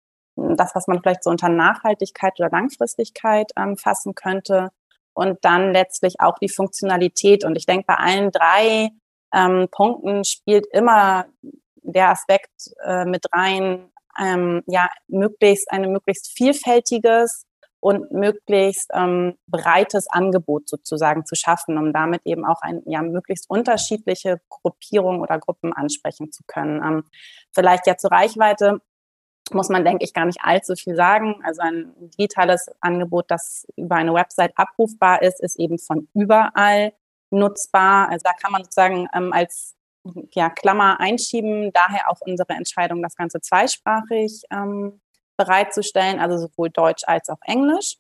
das, 0.57 0.75
was 0.75 0.87
man 0.87 1.01
vielleicht 1.03 1.25
so 1.25 1.31
unter 1.31 1.49
Nachhaltigkeit 1.49 2.35
oder 2.39 2.51
Langfristigkeit 2.51 3.51
ähm, 3.57 3.77
fassen 3.77 4.15
könnte 4.15 4.71
und 5.15 5.39
dann 5.43 5.73
letztlich 5.73 6.21
auch 6.21 6.39
die 6.39 6.49
Funktionalität. 6.49 7.45
Und 7.45 7.57
ich 7.57 7.67
denke, 7.67 7.87
bei 7.89 7.95
allen 7.97 8.31
drei 8.31 8.91
ähm, 9.35 9.69
Punkten 9.71 10.25
spielt 10.25 10.67
immer 10.73 11.27
der 11.83 12.11
Aspekt 12.11 12.71
äh, 12.85 13.05
mit 13.05 13.27
rein, 13.33 13.91
ähm, 14.21 14.63
ja, 14.67 14.89
möglichst 15.09 15.71
eine 15.71 15.89
möglichst 15.89 16.31
vielfältiges 16.37 17.45
und 17.81 18.11
möglichst 18.11 18.91
ähm, 18.93 19.37
breites 19.47 20.09
Angebot 20.11 20.69
sozusagen 20.69 21.25
zu 21.25 21.37
schaffen, 21.37 21.79
um 21.79 21.93
damit 21.93 22.23
eben 22.25 22.45
auch 22.45 22.61
ein 22.63 22.83
ja 22.87 23.03
möglichst 23.03 23.49
unterschiedliche 23.49 24.41
Gruppierungen 24.49 25.21
oder 25.21 25.39
Gruppen 25.39 25.73
ansprechen 25.73 26.33
zu 26.33 26.43
können. 26.47 26.83
Ähm, 26.83 27.05
vielleicht 27.53 27.87
ja 27.87 27.97
zur 27.97 28.11
Reichweite 28.11 28.81
muss 29.55 29.69
man, 29.69 29.85
denke 29.85 30.05
ich, 30.05 30.15
gar 30.15 30.27
nicht 30.27 30.41
allzu 30.43 30.75
viel 30.75 30.97
sagen. 30.97 31.41
Also 31.45 31.63
ein 31.63 31.93
digitales 32.19 32.71
Angebot, 32.81 33.31
das 33.31 33.67
über 33.77 33.97
eine 33.97 34.15
Website 34.15 34.53
abrufbar 34.57 35.23
ist, 35.23 35.41
ist 35.41 35.59
eben 35.59 35.79
von 35.79 36.09
überall 36.15 36.93
nutzbar. 37.31 38.09
Also 38.09 38.23
da 38.25 38.33
kann 38.33 38.53
man 38.53 38.65
sozusagen 38.65 39.09
ähm, 39.15 39.33
als 39.33 39.77
ja, 40.33 40.51
Klammer 40.51 41.01
einschieben, 41.01 41.73
daher 41.73 42.11
auch 42.11 42.21
unsere 42.21 42.53
Entscheidung, 42.55 43.03
das 43.03 43.17
Ganze 43.17 43.41
zweisprachig 43.41 44.43
ähm, 44.51 45.01
bereitzustellen, 45.37 46.19
also 46.19 46.39
sowohl 46.39 46.71
Deutsch 46.71 47.05
als 47.07 47.29
auch 47.29 47.41
Englisch. 47.43 47.97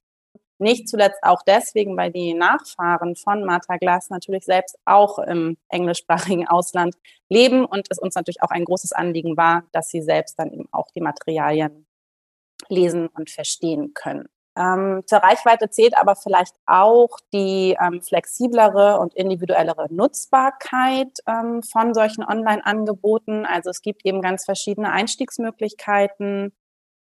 Nicht 0.58 0.88
zuletzt 0.88 1.22
auch 1.22 1.42
deswegen, 1.42 1.96
weil 1.96 2.10
die 2.10 2.34
Nachfahren 2.34 3.14
von 3.14 3.44
Martha 3.44 3.76
Glass 3.76 4.10
natürlich 4.10 4.44
selbst 4.44 4.76
auch 4.84 5.18
im 5.20 5.56
englischsprachigen 5.68 6.48
Ausland 6.48 6.96
leben 7.28 7.64
und 7.64 7.86
es 7.90 7.98
uns 7.98 8.14
natürlich 8.14 8.42
auch 8.42 8.50
ein 8.50 8.64
großes 8.64 8.92
Anliegen 8.92 9.36
war, 9.36 9.64
dass 9.72 9.88
sie 9.88 10.02
selbst 10.02 10.38
dann 10.38 10.52
eben 10.52 10.68
auch 10.72 10.88
die 10.94 11.00
Materialien 11.00 11.86
lesen 12.68 13.08
und 13.08 13.30
verstehen 13.30 13.94
können. 13.94 14.28
Ähm, 14.58 15.04
zur 15.06 15.18
Reichweite 15.18 15.70
zählt 15.70 15.96
aber 15.96 16.16
vielleicht 16.16 16.56
auch 16.66 17.18
die 17.32 17.76
ähm, 17.80 18.02
flexiblere 18.02 18.98
und 18.98 19.14
individuellere 19.14 19.86
Nutzbarkeit 19.88 21.20
ähm, 21.28 21.62
von 21.62 21.94
solchen 21.94 22.24
Online-Angeboten. 22.24 23.46
Also 23.46 23.70
es 23.70 23.82
gibt 23.82 24.04
eben 24.04 24.20
ganz 24.20 24.44
verschiedene 24.44 24.90
Einstiegsmöglichkeiten, 24.90 26.52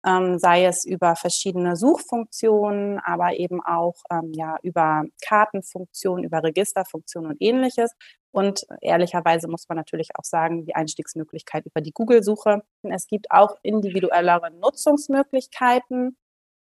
ähm, 0.05 0.38
sei 0.38 0.65
es 0.65 0.85
über 0.85 1.17
verschiedene 1.17 1.77
Suchfunktionen, 1.77 2.99
aber 2.99 3.35
eben 3.35 3.61
auch 3.62 3.97
ähm, 4.11 4.33
ja 4.35 4.57
über 4.62 5.05
Kartenfunktionen, 5.25 6.25
über 6.25 6.43
Registerfunktionen 6.43 7.33
und 7.33 7.37
ähnliches. 7.41 7.93
Und 8.33 8.62
ehrlicherweise 8.81 9.47
muss 9.47 9.69
man 9.69 9.77
natürlich 9.77 10.11
auch 10.17 10.25
sagen, 10.25 10.65
die 10.65 10.75
Einstiegsmöglichkeit 10.75 11.67
über 11.67 11.81
die 11.83 11.93
Google-Suche. 11.93 12.62
Es 12.83 13.07
gibt 13.07 13.31
auch 13.31 13.57
individuellere 13.62 14.51
Nutzungsmöglichkeiten. 14.51 16.17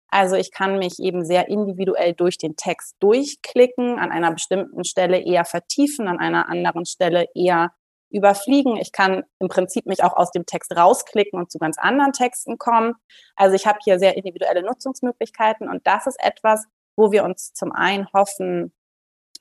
Also 0.09 0.35
ich 0.35 0.51
kann 0.51 0.77
mich 0.77 0.99
eben 0.99 1.23
sehr 1.23 1.47
individuell 1.47 2.13
durch 2.13 2.37
den 2.37 2.57
Text 2.57 2.97
durchklicken, 2.99 3.97
an 3.97 4.11
einer 4.11 4.33
bestimmten 4.33 4.83
Stelle 4.83 5.19
eher 5.19 5.45
vertiefen, 5.45 6.09
an 6.09 6.19
einer 6.19 6.49
anderen 6.49 6.85
Stelle 6.85 7.27
eher 7.33 7.71
überfliegen. 8.11 8.77
Ich 8.77 8.91
kann 8.91 9.23
im 9.39 9.47
Prinzip 9.47 9.85
mich 9.85 10.03
auch 10.03 10.15
aus 10.15 10.31
dem 10.31 10.45
Text 10.45 10.75
rausklicken 10.75 11.39
und 11.39 11.51
zu 11.51 11.59
ganz 11.59 11.77
anderen 11.77 12.13
Texten 12.13 12.57
kommen. 12.57 12.95
Also 13.35 13.55
ich 13.55 13.65
habe 13.67 13.79
hier 13.83 13.99
sehr 13.99 14.17
individuelle 14.17 14.63
Nutzungsmöglichkeiten 14.63 15.69
und 15.69 15.85
das 15.85 16.07
ist 16.07 16.17
etwas, 16.21 16.65
wo 16.95 17.11
wir 17.11 17.23
uns 17.23 17.53
zum 17.53 17.71
einen 17.71 18.07
hoffen, 18.13 18.73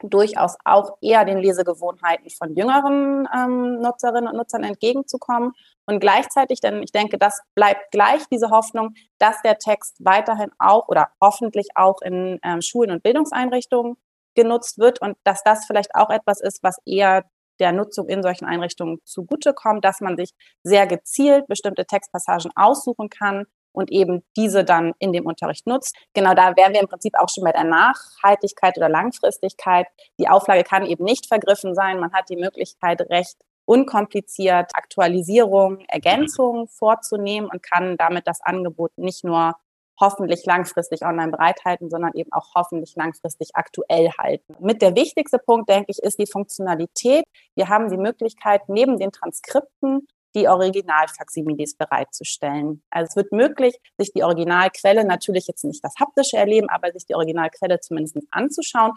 durchaus 0.02 0.56
auch 0.64 0.96
eher 1.00 1.24
den 1.24 1.38
Lesegewohnheiten 1.38 2.30
von 2.30 2.54
jüngeren 2.54 3.28
ähm, 3.34 3.80
Nutzerinnen 3.80 4.28
und 4.28 4.36
Nutzern 4.36 4.64
entgegenzukommen. 4.64 5.52
Und 5.86 6.00
gleichzeitig, 6.00 6.60
denn 6.60 6.82
ich 6.82 6.92
denke, 6.92 7.18
das 7.18 7.40
bleibt 7.54 7.90
gleich, 7.90 8.22
diese 8.30 8.50
Hoffnung, 8.50 8.94
dass 9.18 9.42
der 9.42 9.58
Text 9.58 9.96
weiterhin 10.00 10.50
auch 10.58 10.88
oder 10.88 11.08
hoffentlich 11.20 11.68
auch 11.74 12.00
in 12.00 12.38
ähm, 12.42 12.62
Schulen 12.62 12.90
und 12.90 13.02
Bildungseinrichtungen 13.02 13.96
genutzt 14.34 14.78
wird 14.78 15.02
und 15.02 15.16
dass 15.24 15.42
das 15.42 15.66
vielleicht 15.66 15.94
auch 15.94 16.10
etwas 16.10 16.40
ist, 16.40 16.62
was 16.62 16.78
eher 16.86 17.24
der 17.60 17.72
Nutzung 17.72 18.08
in 18.08 18.22
solchen 18.22 18.46
Einrichtungen 18.46 18.98
zugutekommt, 19.04 19.84
dass 19.84 20.00
man 20.00 20.16
sich 20.16 20.30
sehr 20.62 20.86
gezielt 20.86 21.46
bestimmte 21.46 21.84
Textpassagen 21.84 22.50
aussuchen 22.56 23.08
kann 23.08 23.46
und 23.72 23.90
eben 23.90 24.22
diese 24.36 24.64
dann 24.64 24.94
in 24.98 25.12
dem 25.12 25.26
Unterricht 25.26 25.66
nutzt. 25.66 25.96
Genau 26.14 26.34
da 26.34 26.56
wären 26.56 26.72
wir 26.72 26.80
im 26.80 26.88
Prinzip 26.88 27.14
auch 27.18 27.28
schon 27.28 27.44
bei 27.44 27.52
der 27.52 27.64
Nachhaltigkeit 27.64 28.76
oder 28.76 28.88
Langfristigkeit. 28.88 29.86
Die 30.18 30.28
Auflage 30.28 30.64
kann 30.64 30.86
eben 30.86 31.04
nicht 31.04 31.26
vergriffen 31.26 31.74
sein. 31.74 32.00
Man 32.00 32.12
hat 32.12 32.28
die 32.30 32.36
Möglichkeit, 32.36 33.00
recht 33.10 33.36
unkompliziert 33.64 34.72
Aktualisierung, 34.74 35.84
Ergänzungen 35.86 36.66
vorzunehmen 36.66 37.48
und 37.48 37.62
kann 37.62 37.96
damit 37.96 38.26
das 38.26 38.40
Angebot 38.40 38.90
nicht 38.96 39.22
nur 39.22 39.54
hoffentlich 40.00 40.44
langfristig 40.46 41.02
online 41.02 41.30
bereithalten, 41.30 41.90
sondern 41.90 42.12
eben 42.14 42.32
auch 42.32 42.54
hoffentlich 42.54 42.96
langfristig 42.96 43.50
aktuell 43.54 44.10
halten. 44.18 44.56
Mit 44.60 44.82
der 44.82 44.96
wichtigste 44.96 45.38
Punkt, 45.38 45.68
denke 45.68 45.86
ich, 45.88 45.98
ist 45.98 46.18
die 46.18 46.26
Funktionalität. 46.26 47.24
Wir 47.54 47.68
haben 47.68 47.90
die 47.90 47.98
Möglichkeit, 47.98 48.62
neben 48.68 48.98
den 48.98 49.12
Transkripten 49.12 50.06
die 50.34 50.48
Originalfaximilis 50.48 51.76
bereitzustellen. 51.76 52.82
Also 52.90 53.10
es 53.10 53.16
wird 53.16 53.32
möglich, 53.32 53.76
sich 53.98 54.12
die 54.12 54.22
Originalquelle, 54.22 55.04
natürlich 55.04 55.46
jetzt 55.48 55.64
nicht 55.64 55.84
das 55.84 55.94
haptische 55.98 56.36
Erleben, 56.36 56.68
aber 56.68 56.92
sich 56.92 57.04
die 57.06 57.14
Originalquelle 57.14 57.80
zumindest 57.80 58.16
anzuschauen. 58.30 58.92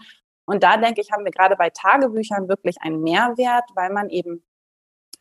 Und 0.46 0.64
da 0.64 0.78
denke 0.78 1.02
ich, 1.02 1.12
haben 1.12 1.24
wir 1.24 1.32
gerade 1.32 1.56
bei 1.56 1.70
Tagebüchern 1.70 2.50
wirklich 2.50 2.78
einen 2.82 3.02
Mehrwert, 3.02 3.64
weil 3.76 3.92
man 3.92 4.10
eben 4.10 4.44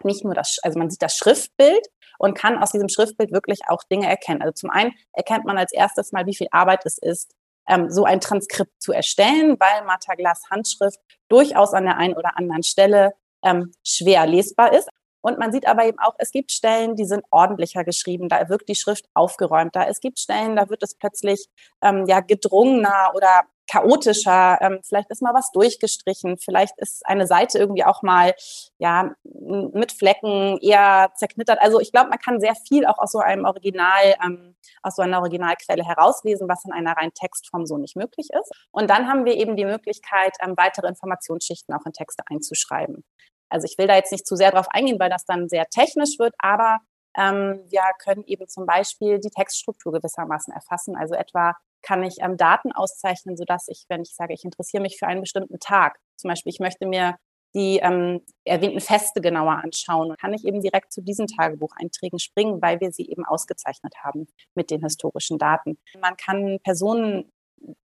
nicht 0.05 0.25
nur 0.25 0.35
das, 0.35 0.59
also 0.63 0.79
man 0.79 0.91
sieht 0.91 1.03
das 1.03 1.17
Schriftbild 1.17 1.87
und 2.19 2.35
kann 2.35 2.63
aus 2.63 2.73
diesem 2.73 2.89
Schriftbild 2.89 3.33
wirklich 3.33 3.61
auch 3.69 3.83
Dinge 3.85 4.09
erkennen. 4.09 4.43
Also 4.43 4.53
zum 4.53 4.71
einen 4.71 4.93
erkennt 5.13 5.45
man 5.45 5.59
als 5.59 5.73
erstes 5.73 6.13
mal, 6.13 6.27
wie 6.27 6.35
viel 6.35 6.49
Arbeit 6.51 6.85
es 6.85 6.99
ist, 6.99 7.35
ähm, 7.69 7.91
so 7.91 8.05
ein 8.05 8.21
Transkript 8.21 8.73
zu 8.81 8.93
erstellen, 8.93 9.57
weil 9.59 9.85
Martha 9.85 10.15
Glass 10.15 10.43
Handschrift 10.51 10.99
durchaus 11.29 11.73
an 11.75 11.85
der 11.85 11.97
einen 11.97 12.15
oder 12.15 12.37
anderen 12.37 12.63
Stelle 12.63 13.13
ähm, 13.45 13.73
schwer 13.85 14.27
lesbar 14.27 14.73
ist. 14.73 14.89
Und 15.21 15.39
man 15.39 15.53
sieht 15.53 15.69
aber 15.69 15.87
eben 15.87 15.99
auch, 16.01 16.15
es 16.19 16.33
gibt 16.33 16.51
Stellen, 16.51 16.97
die 16.97 17.05
sind 17.05 17.25
ordentlicher 17.31 17.85
geschrieben, 17.85 18.29
da 18.29 18.49
wirkt 18.49 18.69
die 18.69 18.75
Schrift 18.75 19.07
aufgeräumter. 19.15 19.87
Es 19.89 20.01
gibt 20.01 20.19
Stellen, 20.19 20.57
da 20.57 20.69
wird 20.69 20.83
es 20.83 20.97
plötzlich 20.97 21.47
ähm, 21.81 22.07
ja 22.07 22.21
gedrungener 22.21 23.13
oder 23.15 23.45
chaotischer. 23.71 24.59
Ähm, 24.61 24.81
vielleicht 24.83 25.11
ist 25.11 25.23
mal 25.23 25.35
was 25.35 25.51
durchgestrichen. 25.53 26.39
Vielleicht 26.39 26.75
ist 26.79 27.07
eine 27.07 27.27
Seite 27.27 27.59
irgendwie 27.59 27.85
auch 27.85 28.03
mal 28.03 28.35
ja 28.79 29.15
mit 29.25 29.93
Flecken 29.93 30.59
eher 30.61 31.13
zerknittert. 31.17 31.61
Also 31.61 31.81
ich 31.81 31.93
glaube, 31.93 32.11
man 32.11 32.19
kann 32.19 32.41
sehr 32.41 32.55
viel 32.69 32.87
auch 32.87 32.99
aus 32.99 33.13
so 33.13 33.19
einem 33.19 33.45
Original, 33.45 34.15
ähm, 34.25 34.57
aus 34.83 34.97
so 34.97 35.03
einer 35.03 35.21
Originalquelle 35.21 35.85
herauslesen, 35.85 36.49
was 36.49 36.65
in 36.65 36.73
einer 36.73 36.93
reinen 36.93 37.15
Textform 37.15 37.67
so 37.67 37.79
nicht 37.79 37.97
möglich 37.97 38.29
ist. 38.31 38.51
Und 38.71 38.91
dann 38.91 39.09
haben 39.09 39.25
wir 39.25 39.35
eben 39.35 39.57
die 39.57 39.65
Möglichkeit, 39.65 40.37
ähm, 40.43 40.55
weitere 40.57 40.89
Informationsschichten 40.89 41.75
auch 41.75 41.87
in 41.87 41.93
Texte 41.93 42.23
einzuschreiben. 42.29 43.05
Also 43.49 43.67
ich 43.67 43.77
will 43.77 43.87
da 43.87 43.97
jetzt 43.97 44.13
nicht 44.13 44.27
zu 44.27 44.35
sehr 44.35 44.51
drauf 44.51 44.67
eingehen, 44.71 44.99
weil 44.99 45.11
das 45.11 45.25
dann 45.27 45.49
sehr 45.49 45.67
technisch 45.67 46.19
wird, 46.19 46.35
aber 46.39 46.79
ähm, 47.17 47.61
wir 47.69 47.83
können 47.99 48.25
eben 48.25 48.49
zum 48.49 48.67
Beispiel 48.67 49.19
die 49.19 49.31
Textstruktur 49.31 49.93
gewissermaßen 49.93 50.53
erfassen. 50.53 50.97
Also 50.97 51.15
etwa 51.15 51.55
kann 51.83 52.03
ich 52.03 52.17
ähm, 52.21 52.37
Daten 52.37 52.73
auszeichnen, 52.73 53.37
sodass 53.37 53.69
ich, 53.69 53.85
wenn 53.89 54.03
ich 54.03 54.15
sage, 54.15 54.35
ich 54.35 54.45
interessiere 54.45 54.83
mich 54.83 54.99
für 54.99 55.07
einen 55.07 55.21
bestimmten 55.21 55.59
Tag, 55.59 55.99
zum 56.17 56.29
Beispiel, 56.29 56.51
ich 56.51 56.61
möchte 56.61 56.87
mir 56.87 57.17
die 57.55 57.79
ähm, 57.83 58.23
erwähnten 58.45 58.81
Feste 58.81 59.21
genauer 59.21 59.63
anschauen, 59.63 60.17
kann 60.19 60.33
ich 60.33 60.45
eben 60.45 60.63
direkt 60.63 60.93
zu 60.93 61.03
diesen 61.03 61.27
Tagebucheinträgen 61.27 62.19
springen, 62.19 62.63
weil 62.63 62.81
wir 62.81 62.93
sie 62.93 63.11
eben 63.11 63.27
ausgezeichnet 63.27 63.95
haben 64.03 64.27
mit 64.55 64.71
den 64.71 64.83
historischen 64.83 65.39
Daten. 65.39 65.79
Man 66.01 66.17
kann 66.17 66.59
Personen 66.65 67.31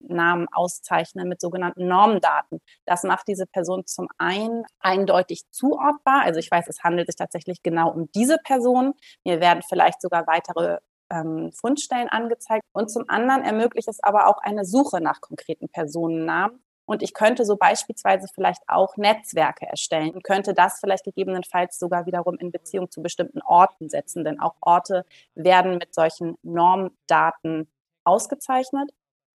Namen 0.01 0.47
auszeichnen 0.53 1.29
mit 1.29 1.41
sogenannten 1.41 1.87
Normdaten. 1.87 2.61
Das 2.87 3.03
macht 3.03 3.29
diese 3.29 3.47
Person 3.47 3.87
zum 3.87 4.09
einen 4.19 4.65
eindeutig 4.81 5.43
zuordbar. 5.51 6.23
Also 6.25 6.41
ich 6.41 6.51
weiß, 6.51 6.67
es 6.69 6.83
handelt 6.83 7.09
sich 7.09 7.17
tatsächlich 7.17 7.63
genau 7.63 7.91
um 7.91 8.11
diese 8.13 8.39
Person. 8.39 8.95
Mir 9.25 9.41
werden 9.41 9.63
vielleicht 9.69 10.01
sogar 10.01 10.27
weitere 10.27 10.79
ähm, 11.11 11.53
Fundstellen 11.53 12.09
angezeigt. 12.09 12.65
Und 12.73 12.91
zum 12.91 13.05
anderen 13.09 13.43
ermöglicht 13.43 13.89
es 13.89 14.03
aber 14.03 14.27
auch 14.27 14.39
eine 14.39 14.65
Suche 14.65 15.01
nach 15.01 15.21
konkreten 15.21 15.69
Personennamen. 15.69 16.63
Und 16.87 17.03
ich 17.03 17.13
könnte 17.13 17.45
so 17.45 17.57
beispielsweise 17.57 18.29
vielleicht 18.35 18.63
auch 18.67 18.97
Netzwerke 18.97 19.67
erstellen 19.67 20.15
und 20.15 20.25
könnte 20.25 20.55
das 20.55 20.81
vielleicht 20.81 21.05
gegebenenfalls 21.05 21.79
sogar 21.79 22.07
wiederum 22.07 22.39
in 22.39 22.51
Beziehung 22.51 22.91
zu 22.91 23.03
bestimmten 23.03 23.43
Orten 23.43 23.91
setzen. 23.91 24.25
Denn 24.25 24.41
auch 24.41 24.55
Orte 24.63 25.05
werden 25.35 25.77
mit 25.77 25.95
solchen 25.95 26.39
Normdaten 26.43 27.71
ausgezeichnet. 28.05 28.91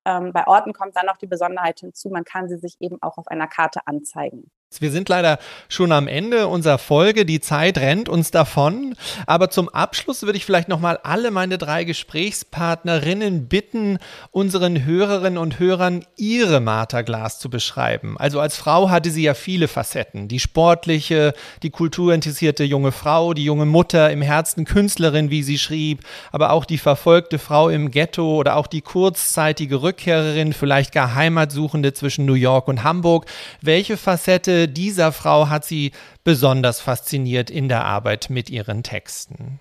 Ähm, 0.05 0.33
bei 0.33 0.45
Orten 0.47 0.73
kommt 0.73 0.95
dann 0.95 1.05
noch 1.05 1.17
die 1.17 1.27
Besonderheit 1.27 1.79
hinzu, 1.79 2.09
man 2.09 2.23
kann 2.23 2.49
sie 2.49 2.57
sich 2.57 2.75
eben 2.79 3.01
auch 3.01 3.17
auf 3.17 3.27
einer 3.27 3.47
Karte 3.47 3.87
anzeigen. 3.87 4.51
Wir 4.81 4.91
sind 4.91 5.09
leider 5.09 5.39
schon 5.69 5.91
am 5.91 6.07
Ende 6.07 6.47
unserer 6.47 6.77
Folge. 6.77 7.25
Die 7.25 7.41
Zeit 7.41 7.77
rennt 7.77 8.09
uns 8.09 8.31
davon. 8.31 8.95
Aber 9.27 9.49
zum 9.49 9.69
Abschluss 9.69 10.23
würde 10.23 10.37
ich 10.37 10.45
vielleicht 10.45 10.69
nochmal 10.69 10.99
alle 11.03 11.31
meine 11.31 11.57
drei 11.57 11.83
Gesprächspartnerinnen 11.83 13.47
bitten, 13.47 13.97
unseren 14.31 14.85
Hörerinnen 14.85 15.37
und 15.37 15.59
Hörern 15.59 16.05
ihre 16.17 16.59
Martha 16.59 17.01
Glas 17.01 17.39
zu 17.39 17.49
beschreiben. 17.49 18.15
Also 18.17 18.39
als 18.39 18.57
Frau 18.57 18.89
hatte 18.89 19.09
sie 19.09 19.23
ja 19.23 19.33
viele 19.33 19.67
Facetten. 19.67 20.27
Die 20.27 20.39
sportliche, 20.39 21.33
die 21.61 21.69
kulturinteressierte 21.69 22.63
junge 22.63 22.91
Frau, 22.91 23.33
die 23.33 23.43
junge 23.43 23.65
Mutter, 23.65 24.11
im 24.11 24.21
Herzen 24.21 24.65
Künstlerin, 24.65 25.29
wie 25.29 25.43
sie 25.43 25.57
schrieb, 25.57 26.03
aber 26.31 26.51
auch 26.51 26.65
die 26.65 26.77
verfolgte 26.77 27.39
Frau 27.39 27.69
im 27.69 27.91
Ghetto 27.91 28.37
oder 28.37 28.55
auch 28.55 28.67
die 28.67 28.81
kurzzeitige 28.81 29.81
Rückkehrerin, 29.81 30.53
vielleicht 30.53 30.93
gar 30.93 31.15
Heimatsuchende 31.15 31.93
zwischen 31.93 32.25
New 32.25 32.33
York 32.33 32.67
und 32.67 32.83
Hamburg. 32.83 33.25
Welche 33.61 33.97
Facette 33.97 34.62
dieser 34.67 35.11
Frau 35.11 35.49
hat 35.49 35.65
sie 35.65 35.91
besonders 36.23 36.79
fasziniert 36.79 37.49
in 37.49 37.69
der 37.69 37.85
Arbeit 37.85 38.29
mit 38.29 38.49
ihren 38.49 38.83
Texten? 38.83 39.59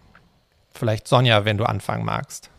Vielleicht 0.71 1.09
Sonja, 1.09 1.45
wenn 1.45 1.59
du 1.59 1.65
anfangen 1.65 2.05
magst. 2.05 2.51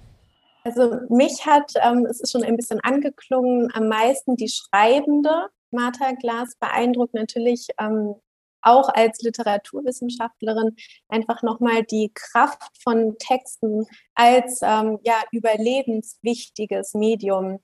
Also 0.64 0.98
mich 1.10 1.46
hat, 1.46 1.74
ähm, 1.82 2.06
es 2.10 2.22
ist 2.22 2.32
schon 2.32 2.44
ein 2.44 2.56
bisschen 2.56 2.80
angeklungen, 2.82 3.70
am 3.74 3.88
meisten 3.88 4.36
die 4.38 4.50
schreibende 4.50 5.48
Martha 5.72 6.12
Glas 6.14 6.56
beeindruckt 6.60 7.14
natürlich 7.14 7.68
ähm, 7.80 8.16
auch 8.62 8.90
als 8.90 9.22
Literaturwissenschaftlerin 9.22 10.76
einfach 11.10 11.44
nochmal 11.44 11.84
die 11.84 12.12
Kraft 12.14 12.72
von 12.82 13.18
Texten 13.20 13.86
als 14.16 14.62
ähm, 14.64 15.00
ja, 15.04 15.22
überlebenswichtiges 15.32 16.94
Medium 16.94 17.60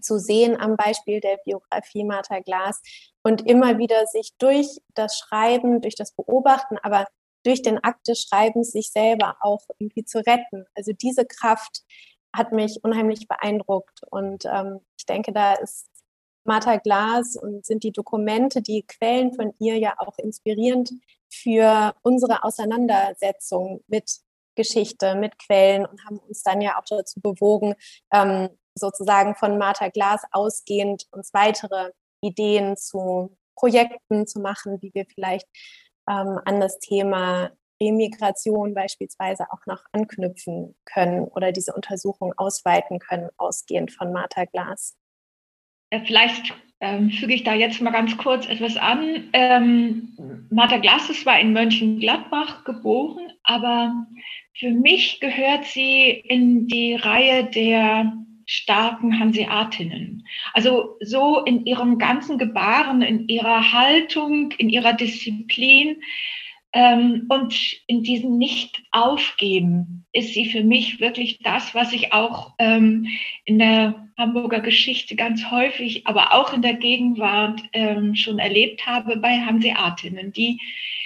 zu 0.00 0.18
sehen 0.18 0.58
am 0.60 0.76
Beispiel 0.76 1.20
der 1.20 1.38
Biografie 1.44 2.04
Martha 2.04 2.40
Glas 2.40 2.80
und 3.22 3.48
immer 3.48 3.78
wieder 3.78 4.06
sich 4.06 4.30
durch 4.38 4.68
das 4.94 5.18
Schreiben, 5.18 5.80
durch 5.80 5.94
das 5.94 6.12
Beobachten, 6.12 6.78
aber 6.82 7.06
durch 7.44 7.62
den 7.62 7.82
Akt 7.82 8.08
des 8.08 8.22
Schreibens 8.22 8.72
sich 8.72 8.90
selber 8.90 9.36
auch 9.40 9.62
irgendwie 9.78 10.04
zu 10.04 10.18
retten. 10.18 10.66
Also 10.74 10.92
diese 10.92 11.24
Kraft 11.24 11.82
hat 12.34 12.52
mich 12.52 12.82
unheimlich 12.82 13.28
beeindruckt 13.28 14.00
und 14.10 14.44
ähm, 14.46 14.80
ich 14.98 15.06
denke, 15.06 15.32
da 15.32 15.54
ist 15.54 15.88
Martha 16.44 16.76
Glas 16.76 17.36
und 17.36 17.64
sind 17.64 17.84
die 17.84 17.92
Dokumente, 17.92 18.60
die 18.60 18.82
Quellen 18.86 19.32
von 19.32 19.54
ihr 19.58 19.78
ja 19.78 19.94
auch 19.98 20.18
inspirierend 20.18 20.90
für 21.30 21.94
unsere 22.02 22.44
Auseinandersetzung 22.44 23.82
mit 23.86 24.20
Geschichte, 24.54 25.14
mit 25.14 25.38
Quellen 25.38 25.86
und 25.86 26.04
haben 26.04 26.18
uns 26.18 26.42
dann 26.42 26.60
ja 26.60 26.78
auch 26.78 26.84
dazu 26.84 27.20
bewogen, 27.20 27.74
ähm, 28.12 28.50
sozusagen 28.74 29.34
von 29.34 29.58
Martha 29.58 29.88
Glas 29.88 30.22
ausgehend 30.32 31.06
uns 31.10 31.32
weitere 31.32 31.90
Ideen 32.20 32.76
zu 32.76 33.36
Projekten 33.54 34.26
zu 34.26 34.40
machen, 34.40 34.78
wie 34.82 34.92
wir 34.94 35.06
vielleicht 35.06 35.46
ähm, 36.08 36.40
an 36.44 36.60
das 36.60 36.78
Thema 36.78 37.50
Remigration 37.80 38.74
beispielsweise 38.74 39.46
auch 39.50 39.66
noch 39.66 39.84
anknüpfen 39.92 40.76
können 40.84 41.24
oder 41.24 41.52
diese 41.52 41.72
Untersuchung 41.74 42.32
ausweiten 42.36 42.98
können, 42.98 43.30
ausgehend 43.36 43.92
von 43.92 44.12
Martha 44.12 44.44
Glas. 44.44 44.96
Vielleicht 46.06 46.54
ähm, 46.80 47.10
füge 47.10 47.34
ich 47.34 47.44
da 47.44 47.54
jetzt 47.54 47.80
mal 47.80 47.90
ganz 47.90 48.16
kurz 48.16 48.48
etwas 48.48 48.76
an. 48.76 49.30
Ähm, 49.32 50.48
Martha 50.50 50.78
Glas 50.78 51.08
ist 51.08 51.22
zwar 51.22 51.38
in 51.40 51.52
Mönchengladbach 51.52 52.64
geboren, 52.64 53.32
aber 53.44 54.06
für 54.54 54.70
mich 54.70 55.20
gehört 55.20 55.64
sie 55.64 56.10
in 56.10 56.66
die 56.66 56.94
Reihe 56.94 57.44
der 57.44 58.12
starken 58.46 59.18
Hanseatinnen. 59.18 60.26
Also 60.52 60.96
so 61.00 61.40
in 61.44 61.64
ihrem 61.66 61.98
ganzen 61.98 62.38
Gebaren, 62.38 63.02
in 63.02 63.28
ihrer 63.28 63.72
Haltung, 63.72 64.52
in 64.52 64.68
ihrer 64.68 64.92
Disziplin 64.92 66.02
ähm, 66.72 67.26
und 67.28 67.54
in 67.86 68.02
diesem 68.02 68.36
Nicht-Aufgeben 68.36 70.06
ist 70.12 70.34
sie 70.34 70.46
für 70.46 70.64
mich 70.64 71.00
wirklich 71.00 71.38
das, 71.40 71.74
was 71.74 71.92
ich 71.92 72.12
auch 72.12 72.54
ähm, 72.58 73.06
in 73.44 73.58
der 73.58 74.08
Hamburger 74.18 74.60
Geschichte 74.60 75.16
ganz 75.16 75.50
häufig, 75.50 76.06
aber 76.06 76.34
auch 76.34 76.52
in 76.52 76.62
der 76.62 76.74
Gegenwart 76.74 77.62
ähm, 77.72 78.14
schon 78.14 78.38
erlebt 78.38 78.86
habe 78.86 79.16
bei 79.16 79.40
Hanseatinnen, 79.40 80.32
die 80.32 80.60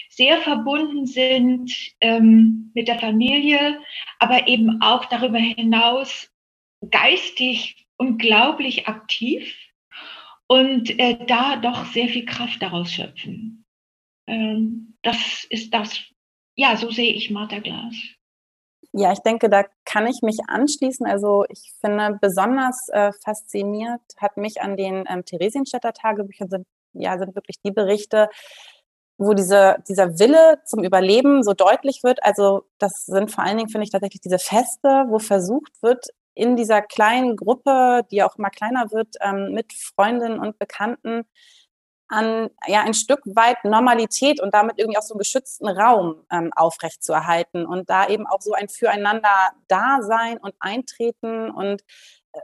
sehr 0.09 0.39
verbunden 0.39 1.07
sind 1.07 1.73
ähm, 2.01 2.71
mit 2.75 2.89
der 2.89 2.99
Familie, 2.99 3.79
aber 4.19 4.49
eben 4.49 4.83
auch 4.83 5.05
darüber 5.05 5.39
hinaus 5.39 6.31
geistig 6.91 7.87
unglaublich 7.97 8.87
aktiv 8.87 9.55
und 10.47 10.99
äh, 10.99 11.25
da 11.27 11.57
doch 11.57 11.87
sehr 11.87 12.09
viel 12.09 12.25
Kraft 12.25 12.63
daraus 12.63 12.93
schöpfen. 12.93 13.65
Ähm, 14.27 14.97
das 15.03 15.45
ist 15.51 15.75
das, 15.75 16.01
ja, 16.57 16.77
so 16.77 16.91
sehe 16.91 17.13
ich 17.13 17.31
Martha 17.31 17.59
Glas. 17.59 17.95
Ja, 18.93 19.13
ich 19.13 19.19
denke, 19.21 19.51
da 19.51 19.65
kann 19.85 20.07
ich 20.07 20.23
mich 20.23 20.39
anschließen. 20.47 21.07
Also 21.07 21.45
ich 21.51 21.73
finde 21.81 22.19
besonders 22.21 22.89
äh, 22.89 23.13
fasziniert 23.23 24.01
hat 24.17 24.37
mich 24.37 24.63
an 24.63 24.77
den 24.77 25.05
ähm, 25.09 25.25
Theresienstädter 25.25 25.93
Tagebüchern 25.93 26.49
sind 26.49 26.67
ja 26.95 27.19
sind 27.19 27.35
wirklich 27.35 27.57
die 27.65 27.71
Berichte, 27.71 28.29
wo 29.19 29.35
diese, 29.35 29.77
dieser 29.89 30.19
Wille 30.19 30.61
zum 30.65 30.85
Überleben 30.85 31.43
so 31.43 31.53
deutlich 31.53 32.03
wird. 32.05 32.23
Also 32.23 32.65
das 32.79 33.05
sind 33.05 33.31
vor 33.31 33.45
allen 33.45 33.59
Dingen, 33.59 33.69
finde 33.69 33.85
ich, 33.85 33.91
tatsächlich 33.91 34.21
diese 34.21 34.39
Feste, 34.39 35.07
wo 35.09 35.19
versucht 35.19 35.83
wird, 35.83 36.07
in 36.39 36.57
dieser 36.57 36.83
kleinen 36.83 37.37
Gruppe, 37.37 38.03
die 38.11 38.23
auch 38.23 38.37
immer 38.37 38.51
kleiner 38.51 38.91
wird, 38.93 39.17
ähm, 39.21 39.53
mit 39.53 39.73
Freundinnen 39.73 40.39
und 40.39 40.59
Bekannten 40.59 41.25
an 42.09 42.49
ja 42.67 42.83
ein 42.83 42.95
Stück 42.95 43.21
weit 43.25 43.65
Normalität 43.65 44.41
und 44.41 44.55
damit 44.55 44.79
irgendwie 44.79 44.97
auch 44.97 45.03
so 45.03 45.15
einen 45.15 45.19
geschützten 45.19 45.69
Raum 45.69 46.25
ähm, 46.31 46.51
aufrechtzuerhalten 46.57 47.67
und 47.67 47.91
da 47.91 48.09
eben 48.09 48.27
auch 48.27 48.41
so 48.41 48.55
ein 48.55 48.69
Füreinander 48.69 49.29
Dasein 49.69 50.39
und 50.39 50.55
Eintreten 50.59 51.51
und 51.51 51.83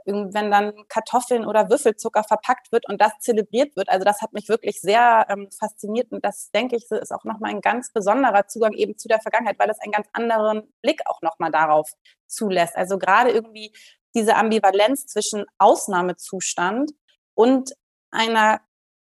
wenn 0.05 0.51
dann 0.51 0.73
Kartoffeln 0.87 1.45
oder 1.45 1.69
Würfelzucker 1.69 2.23
verpackt 2.23 2.71
wird 2.71 2.87
und 2.89 3.01
das 3.01 3.11
zelebriert 3.19 3.75
wird. 3.75 3.89
Also 3.89 4.03
das 4.03 4.21
hat 4.21 4.33
mich 4.33 4.49
wirklich 4.49 4.81
sehr 4.81 5.25
ähm, 5.29 5.49
fasziniert 5.57 6.11
und 6.11 6.23
das 6.23 6.51
denke 6.51 6.75
ich 6.75 6.89
ist 6.89 7.11
auch 7.11 7.23
nochmal 7.23 7.51
ein 7.51 7.61
ganz 7.61 7.91
besonderer 7.91 8.47
Zugang 8.47 8.73
eben 8.73 8.97
zu 8.97 9.07
der 9.07 9.19
Vergangenheit, 9.19 9.59
weil 9.59 9.69
es 9.69 9.79
einen 9.79 9.91
ganz 9.91 10.07
anderen 10.13 10.73
Blick 10.81 11.01
auch 11.05 11.21
nochmal 11.21 11.51
darauf 11.51 11.91
zulässt. 12.27 12.75
Also 12.75 12.97
gerade 12.97 13.31
irgendwie 13.31 13.73
diese 14.15 14.35
Ambivalenz 14.35 15.05
zwischen 15.07 15.45
Ausnahmezustand 15.57 16.91
und 17.33 17.71
einer 18.11 18.61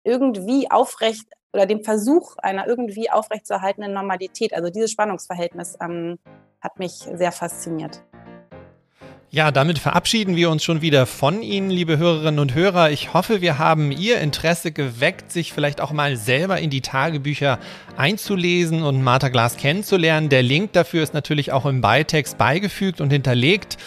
irgendwie 0.04 0.70
aufrecht 0.70 1.26
oder 1.52 1.66
dem 1.66 1.82
Versuch 1.82 2.36
einer 2.38 2.66
irgendwie 2.66 3.10
aufrechtzuerhaltenen 3.10 3.92
Normalität. 3.92 4.54
Also 4.54 4.70
dieses 4.70 4.90
Spannungsverhältnis 4.92 5.76
ähm, 5.80 6.18
hat 6.60 6.78
mich 6.78 6.92
sehr 6.92 7.32
fasziniert. 7.32 8.02
Ja, 9.32 9.52
damit 9.52 9.78
verabschieden 9.78 10.34
wir 10.34 10.50
uns 10.50 10.64
schon 10.64 10.82
wieder 10.82 11.06
von 11.06 11.40
Ihnen, 11.40 11.70
liebe 11.70 11.98
Hörerinnen 11.98 12.40
und 12.40 12.56
Hörer. 12.56 12.90
Ich 12.90 13.14
hoffe, 13.14 13.40
wir 13.40 13.58
haben 13.58 13.92
Ihr 13.92 14.18
Interesse 14.18 14.72
geweckt, 14.72 15.30
sich 15.30 15.52
vielleicht 15.52 15.80
auch 15.80 15.92
mal 15.92 16.16
selber 16.16 16.58
in 16.58 16.68
die 16.68 16.80
Tagebücher 16.80 17.60
einzulesen 17.96 18.82
und 18.82 19.04
Martha 19.04 19.28
Glas 19.28 19.56
kennenzulernen. 19.56 20.30
Der 20.30 20.42
Link 20.42 20.72
dafür 20.72 21.04
ist 21.04 21.14
natürlich 21.14 21.52
auch 21.52 21.64
im 21.64 21.80
Beitext 21.80 22.38
beigefügt 22.38 23.00
und 23.00 23.10
hinterlegt. 23.10 23.78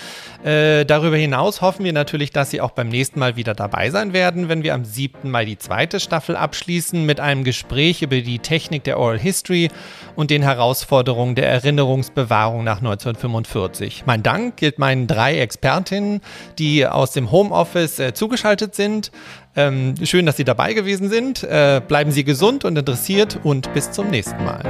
Äh, 0.44 0.86
darüber 0.86 1.16
hinaus 1.16 1.62
hoffen 1.62 1.86
wir 1.86 1.94
natürlich, 1.94 2.32
dass 2.32 2.50
Sie 2.52 2.60
auch 2.60 2.72
beim 2.72 2.90
nächsten 2.90 3.20
Mal 3.20 3.38
wieder 3.38 3.54
dabei 3.54 3.90
sein 3.90 4.12
werden, 4.12 4.50
wenn 4.50 4.64
wir 4.64 4.74
am 4.74 4.84
7. 4.84 5.32
Mai 5.32 5.46
die 5.46 5.58
zweite 5.58 6.02
Staffel 6.02 6.36
abschließen 6.36 7.06
mit 7.06 7.22
einem 7.22 7.46
Gespräch 7.46 8.02
über 8.02 8.20
die 8.20 8.40
Technik 8.40 8.84
der 8.84 9.00
Oral 9.00 9.20
History 9.20 9.70
und 10.16 10.32
den 10.32 10.42
Herausforderungen 10.42 11.36
der 11.36 11.48
Erinnerungsbewahrung 11.48 12.64
nach 12.64 12.80
1945. 12.80 14.04
Mein 14.06 14.22
Dank 14.22 14.58
gilt 14.58 14.80
meinen 14.80 15.08
drei 15.08 15.40
Expertinnen, 15.40 16.20
die 16.60 16.86
aus 16.86 17.12
dem 17.12 17.32
Homeoffice 17.32 18.00
äh, 18.00 18.14
zugeschaltet 18.14 18.76
sind. 18.76 19.12
Ähm, 19.56 19.96
schön, 20.04 20.26
dass 20.26 20.36
Sie 20.36 20.44
dabei 20.44 20.74
gewesen 20.74 21.10
sind. 21.10 21.44
Äh, 21.44 21.82
bleiben 21.88 22.12
Sie 22.12 22.26
gesund 22.26 22.66
und 22.66 22.78
interessiert 22.78 23.40
und 23.44 23.74
bis 23.74 23.92
zum 23.92 24.10
nächsten 24.10 24.44
Mal. 24.44 24.64